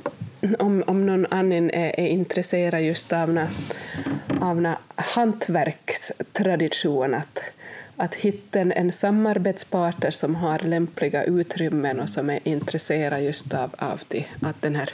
om, 0.59 0.85
om 0.87 1.07
någon 1.07 1.27
annan 1.31 1.71
är, 1.71 2.01
är 2.01 2.09
intresserad 2.09 2.83
just 2.83 3.13
av 3.13 3.33
na, 3.33 3.49
av 4.41 4.61
na 4.61 4.79
hantverkstradition, 4.95 7.15
att, 7.15 7.39
att 7.97 8.15
hitta 8.15 8.61
en, 8.61 8.73
en 8.73 8.93
samarbetspartner 8.93 10.11
som 10.11 10.35
har 10.35 10.59
lämpliga 10.59 11.25
utrymmen 11.25 12.01
och 12.01 12.11
som 12.11 12.31
är 12.31 12.41
intresserad 12.45 13.23
just 13.25 13.55
av, 13.55 13.75
av 13.79 14.03
det, 14.09 14.25
att 14.43 14.63
den 14.63 14.77
här 14.77 14.91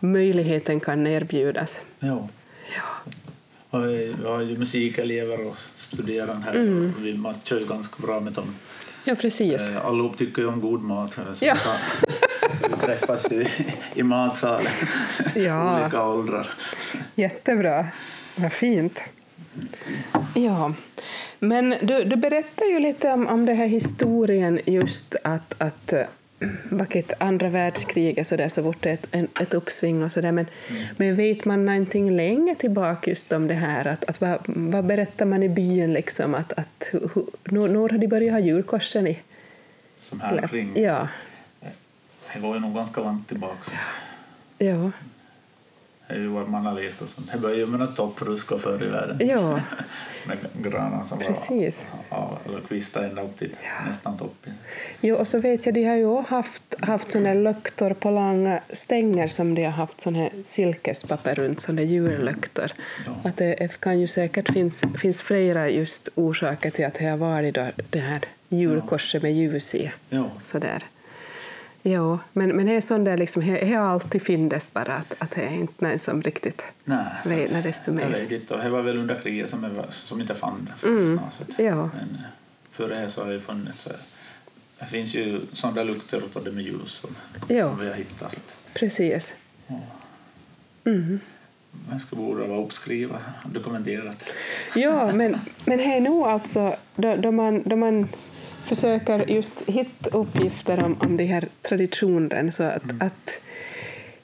möjligheten 0.00 0.80
kan 0.80 1.06
erbjudas. 1.06 1.80
Ja. 1.98 2.28
Ja. 2.76 3.78
Vi 3.78 4.14
har 4.24 4.40
ju 4.42 4.58
musikelever 4.58 5.46
och 5.46 5.56
studerande 5.76 6.42
här 6.44 6.54
Mm. 6.54 6.94
och 6.98 7.04
vi 7.06 7.14
matchar 7.14 7.56
ju 7.58 7.66
ganska 7.66 8.02
bra 8.06 8.20
med 8.20 8.32
dem. 8.32 8.54
Ja, 9.04 9.14
precis. 9.14 9.68
Eh, 9.68 9.86
Allihop 9.86 10.18
tycker 10.18 10.42
ju 10.42 10.48
om 10.48 10.60
god 10.60 10.82
mat. 10.82 11.12
Så, 11.34 11.44
Ja. 11.44 11.56
så 11.56 12.68
vi 12.68 12.74
träffas 12.86 13.26
ju 13.30 13.42
i, 13.42 13.48
i 13.94 14.02
matsalen, 14.02 14.72
Ja. 15.34 15.80
olika 15.82 16.04
åldrar. 16.04 16.48
Jättebra. 17.14 17.86
Vad 18.36 18.52
fint. 18.52 18.98
Ja, 20.34 20.72
men 21.38 21.70
du, 21.82 22.04
du 22.04 22.16
berättar 22.16 22.64
ju 22.66 22.78
lite 22.80 23.08
om, 23.12 23.26
om 23.26 23.46
den 23.46 23.56
här 23.56 23.66
historien 23.66 24.60
just 24.66 25.14
att, 25.24 25.54
att 25.58 25.92
vilket 26.70 27.22
andra 27.22 27.48
världskriget 27.48 28.26
så 28.26 28.36
där 28.36 28.48
så 28.48 28.62
vart 28.62 28.82
det 28.82 28.90
ett, 28.90 29.06
en, 29.10 29.28
ett 29.40 29.54
uppsving 29.54 30.04
och 30.04 30.12
så 30.12 30.20
där. 30.20 30.32
Men, 30.32 30.46
men 30.96 31.14
vet 31.16 31.44
man 31.44 31.66
någonting 31.66 32.10
länge 32.16 32.54
tillbaka 32.54 33.10
just 33.10 33.32
om 33.32 33.46
det 33.46 33.54
här? 33.54 33.84
Att, 33.84 34.04
att 34.04 34.20
vad, 34.20 34.38
vad 34.46 34.86
berättar 34.86 35.24
man 35.26 35.42
i 35.42 35.48
byn 35.48 35.92
liksom? 35.92 36.34
Att, 36.34 36.52
att, 36.52 36.88
hu- 36.92 37.08
hu- 37.14 37.30
när, 37.44 37.88
har 37.92 37.98
de 37.98 38.06
börjat 38.08 38.32
ha 38.32 38.40
julkorsen 38.40 39.06
i? 39.06 39.18
Som 39.98 40.20
här 40.20 40.48
kring. 40.48 40.72
Ja, 40.82 41.08
Det 42.34 42.40
går 42.40 42.54
ju 42.54 42.60
nog 42.60 42.74
ganska 42.74 43.00
långt 43.00 43.28
tillbaka. 43.28 43.70
Ja, 44.58 44.90
det 46.08 46.14
är 46.14 46.18
ju 46.18 46.26
vad 46.26 46.48
man 46.48 46.66
har 46.66 46.74
läst 46.74 47.02
och 47.02 47.08
sånt. 47.08 47.32
Det 47.32 47.38
började 47.38 47.66
med 47.66 47.80
något 47.80 47.96
toppruska 47.96 48.58
förr 48.58 48.82
i 48.84 48.86
världen. 48.86 49.28
ja, 49.28 49.60
Med 50.26 50.38
granar 50.62 51.04
som 51.04 51.18
Precis. 51.18 51.84
var 51.90 52.18
ja, 52.18 52.38
eller 52.46 52.60
kvistar 52.60 53.02
ända 53.02 53.22
upp 53.22 53.36
till 53.38 53.56
nästan 53.88 54.18
toppen. 54.18 54.52
Jo, 55.00 55.16
och 55.16 55.28
så 55.28 55.38
vet 55.38 55.66
jag, 55.66 55.74
de 55.74 55.84
har 55.84 55.96
ju 55.96 56.16
haft, 56.16 56.62
haft 56.80 57.12
såna 57.12 57.28
här 57.28 57.34
lyktor 57.34 57.90
på 57.90 58.10
långa 58.10 58.60
stänger 58.68 59.28
som 59.28 59.54
de 59.54 59.64
har 59.64 59.72
haft 59.72 60.00
sån 60.00 60.14
här 60.14 60.30
silkespapper 60.44 61.34
runt, 61.34 61.60
såna 61.60 61.76
där 61.76 61.88
jullyktor. 61.88 62.72
Ja. 63.06 63.12
Att 63.28 63.36
det 63.36 63.80
kan 63.80 64.00
ju 64.00 64.06
säkert 64.06 64.52
finns, 64.52 64.84
finns 64.98 65.22
flera 65.22 65.70
just 65.70 66.08
orsaker 66.14 66.70
till 66.70 66.86
att 66.86 66.94
det 66.94 67.04
har 67.06 67.16
varit 67.16 67.54
då 67.54 67.66
det 67.90 67.98
här 67.98 68.20
julkorset 68.48 69.22
med 69.22 69.34
ljus 69.34 69.74
i. 69.74 69.92
Ja. 70.10 70.30
Sådär. 70.40 70.84
Jo, 71.82 72.18
men, 72.32 72.56
men 72.56 72.66
det 72.66 72.72
är 72.76 72.80
sån 72.80 73.04
där 73.04 73.16
liksom, 73.18 73.46
det 73.46 73.74
har 73.74 73.84
alltid 73.86 74.22
funnits 74.22 74.72
bara 74.72 74.92
att, 74.94 75.14
att 75.18 75.30
det 75.30 75.40
är 75.42 75.54
inte 75.54 75.84
någon 75.88 75.98
som 75.98 76.22
riktigt 76.22 76.62
Nej, 76.84 77.04
vet 77.24 77.62
desto 77.62 77.90
Jag 77.90 77.94
mer. 77.94 78.20
vet 78.20 78.32
inte. 78.32 78.54
Och 78.54 78.60
det 78.64 78.68
var 78.70 78.82
väl 78.82 78.98
under 78.98 79.14
kriget 79.14 79.50
som, 79.50 79.64
jag, 79.64 79.84
som 79.94 80.20
inte 80.20 80.34
fann 80.34 80.68
det 80.82 80.88
att- 81.18 81.58
Ja. 81.58 81.74
Men 81.74 82.14
eh, 82.14 82.20
före 82.72 83.00
det 83.00 83.10
så 83.10 83.24
har 83.24 83.32
det 83.32 83.40
funnits. 83.40 83.82
så 83.82 83.90
Det 84.78 84.84
finns 84.86 85.14
ju 85.14 85.40
sådana 85.52 85.82
lukter 85.82 86.22
av 86.34 86.44
det 86.44 86.50
med 86.52 86.64
ljus 86.64 86.90
som, 86.92 87.16
Ja. 87.56 87.68
som 87.70 87.80
vi 87.80 87.88
har 87.88 87.94
hittat. 87.96 88.32
Så 88.32 88.38
Precis. 88.74 89.34
man 91.88 92.00
ska 92.00 92.16
borde 92.16 92.44
vara 92.46 92.60
uppskriva 92.60 93.18
dokumenterat. 93.52 94.24
Ja, 94.74 95.12
men, 95.14 95.36
men 95.64 95.78
det 95.78 95.84
är 95.84 96.00
nog 96.00 96.22
alltså 96.26 96.76
då, 96.96 97.16
då, 97.16 97.32
man, 97.32 97.62
då 97.62 97.76
man 97.76 98.08
försöker 98.68 99.30
just 99.30 99.62
hitta 99.68 100.10
uppgifter 100.10 100.84
om, 100.84 100.96
om 101.00 101.16
de 101.16 101.24
här 101.24 101.48
traditionen 101.62 102.52
så 102.52 102.62
att, 102.62 102.82
att 103.00 103.40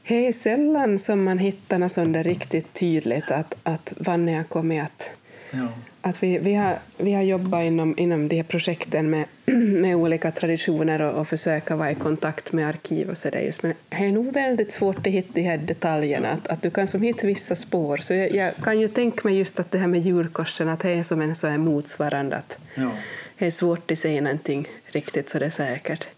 det 0.09 0.27
är 0.27 0.33
sällan 0.33 0.99
som 0.99 1.25
man 1.25 1.39
hittar 1.39 1.79
något 1.79 1.93
sånt 1.93 2.13
där 2.13 2.25
riktigt 2.25 2.73
tydligt 2.73 3.31
att, 3.31 3.57
att 3.63 3.95
vad 3.97 4.21
har 4.21 4.45
kommit 4.45 4.83
att 4.83 5.11
Ja. 5.57 5.69
att 6.01 6.23
vi, 6.23 6.39
vi, 6.39 6.55
har, 6.55 6.79
vi 6.97 7.13
har 7.13 7.23
jobbat 7.23 7.63
inom, 7.63 7.95
inom 7.99 8.29
de 8.29 8.37
här 8.37 8.43
projekten 8.43 9.11
med, 9.11 9.25
med 9.81 9.97
olika 9.97 10.31
traditioner 10.31 11.03
och, 11.03 11.21
och 11.21 11.29
försöka 11.29 11.77
vara 11.77 11.91
i 11.91 11.95
kontakt 11.95 12.53
med 12.53 12.69
arkiv 12.69 13.11
och 13.11 13.19
så 13.19 13.31
där 13.31 13.41
just. 13.41 13.63
Men 13.63 13.75
det 13.89 13.97
är 13.97 14.13
nog 14.13 14.33
väldigt 14.33 14.73
svårt 14.73 14.99
att 14.99 15.13
hitta 15.13 15.33
de 15.35 15.43
här 15.43 15.59
detaljerna, 15.59 16.31
att, 16.31 16.47
att 16.49 16.63
du 16.63 16.71
kan 16.71 16.87
som 16.87 17.03
hitta 17.03 17.27
vissa 17.27 17.57
spår. 17.57 17.97
Så 17.97 18.15
jag, 18.15 18.35
jag 18.35 18.57
kan 18.57 18.81
ju 18.81 18.89
tänka 18.89 19.29
mig 19.29 19.39
just 19.39 19.61
att 19.61 19.71
det 19.71 19.79
här 19.79 19.87
med 19.87 20.01
julkorsen, 20.01 20.69
att 20.69 20.81
det 20.81 20.91
är 20.91 21.03
som 21.03 21.21
en 21.21 21.35
så 21.35 21.47
här 21.47 21.59
motsvarande, 21.59 22.37
att 22.37 22.59
Ja. 22.75 22.91
Det 23.39 23.47
är 23.47 23.51
svårt 23.51 23.91
att 23.91 23.99
säga 23.99 24.21
någonting 24.23 24.69
riktigt 24.87 25.29
så 25.29 25.39
det 25.39 25.47
är 25.47 25.51
säkert. 25.51 26.09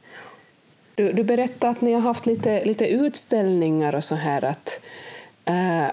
Du, 0.94 1.12
du 1.12 1.24
berättade 1.24 1.70
att 1.70 1.81
ni 1.81 1.92
har 1.92 2.00
haft 2.00 2.26
lite, 2.26 2.64
lite 2.64 2.87
utställningar 2.88 3.94
och 3.94 4.05
så 4.05 4.14
här. 4.14 4.44
Att, 4.44 4.81
eh, 5.44 5.85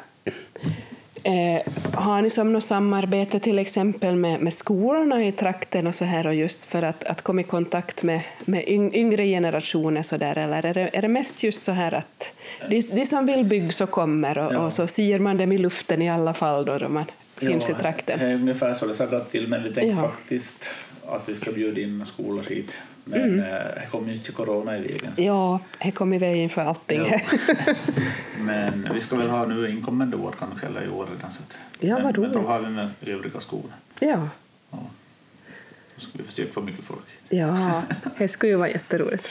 eh, 1.24 1.62
har 1.94 2.22
ni 2.22 2.30
som 2.30 2.54
något 2.54 2.64
samarbete 2.64 3.40
till 3.40 3.60
exempel 3.60 4.16
med, 4.16 4.40
med 4.42 4.54
skolorna 4.54 5.26
i 5.26 5.32
trakten 5.32 5.88
och 5.88 5.96
så 5.96 6.06
här 6.06 6.28
och 6.28 6.36
just 6.36 6.66
för 6.66 6.82
att, 6.82 7.04
att 7.04 7.22
komma 7.22 7.42
i 7.42 7.44
kontakt 7.44 8.04
med, 8.04 8.22
med 8.46 8.64
yng- 8.66 8.94
yngre 8.96 9.26
generationer 9.26 10.02
så 10.02 10.18
där, 10.18 10.38
eller 10.38 10.66
är 10.66 10.74
det, 10.74 10.90
är 10.94 11.02
det 11.02 11.08
mest 11.08 11.44
just 11.44 11.64
så 11.64 11.72
här 11.72 11.92
att 11.94 12.32
de, 12.70 12.82
de 12.82 13.06
som 13.06 13.26
vill 13.26 13.46
bygga 13.46 13.72
så 13.72 13.88
kommer 13.88 14.38
och, 14.38 14.54
Ja. 14.54 14.60
och 14.60 14.74
så 14.74 14.88
ser 14.88 15.20
man 15.20 15.38
dem 15.38 15.52
i 15.52 15.58
luften 15.58 16.02
i 16.02 16.10
alla 16.10 16.34
fall 16.34 16.66
då, 16.66 16.78
då 16.78 16.90
man 16.90 17.06
finns 17.38 17.70
i 17.70 17.74
trakten? 17.74 18.20
Det 18.20 18.26
är 18.26 18.34
ungefär 18.34 18.74
så 18.74 18.86
det 18.86 19.00
har 19.00 19.08
gått 19.08 19.32
till, 19.32 19.48
men 19.48 19.64
vi 19.64 19.74
tänkte 19.74 20.02
Ja. 20.02 20.10
faktiskt 20.10 20.70
att 21.15 21.30
vi 21.30 21.36
ska 21.36 21.52
bjuda 21.52 21.82
in 21.82 22.06
skolor 22.06 22.43
hit. 22.43 22.73
Men 23.06 23.39
eh, 23.39 23.45
det 23.54 23.88
kom 23.91 24.08
ju 24.08 24.13
inte 24.13 24.32
corona 24.32 24.78
i 24.78 24.82
vägen. 24.82 25.12
Ja, 25.15 25.60
det 25.84 25.91
kom 25.91 26.13
i 26.13 26.17
vägen 26.17 26.49
för 26.49 26.62
allting. 26.62 27.02
Ja. 27.12 27.19
Men 28.39 28.89
vi 28.93 28.99
ska 28.99 29.15
väl 29.15 29.30
ha 29.30 29.45
nu 29.45 29.69
inkommande 29.69 30.17
år 30.17 30.36
kanske, 30.39 30.67
eller 30.67 30.86
i 30.86 30.89
år 30.89 31.06
redan. 31.15 31.32
Så 31.32 31.41
att, 31.43 31.58
Ja, 31.80 31.95
vad 31.95 32.04
men, 32.04 32.21
men 32.21 32.32
då 32.32 32.39
roligt. 32.39 32.49
har 32.49 32.60
vi 32.60 32.69
med 32.69 32.89
övriga 33.02 33.39
skolor. 33.39 33.71
ja. 33.99 34.28
Ja. 34.71 34.80
Då 35.95 36.02
ska 36.02 36.10
vi 36.17 36.23
försöka 36.23 36.54
få 36.54 36.62
mycket 36.62 36.86
folk. 36.86 37.04
Ja, 37.30 37.82
det 38.17 38.28
skulle 38.28 38.52
ju 38.52 38.56
vara 38.58 38.69
jätteroligt. 38.69 39.28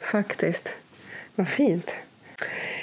Faktiskt. 0.00 0.76
Vad 1.34 1.48
fint. 1.48 1.90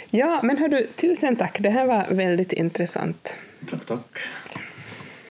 Ja, 0.10 0.40
men 0.44 0.58
hördu, 0.58 0.88
tusen 0.96 1.36
tack. 1.36 1.58
Det 1.60 1.70
här 1.70 1.86
var 1.86 2.06
väldigt 2.10 2.54
intressant. 2.54 3.38
Tack, 3.70 3.86
tack. 3.86 4.18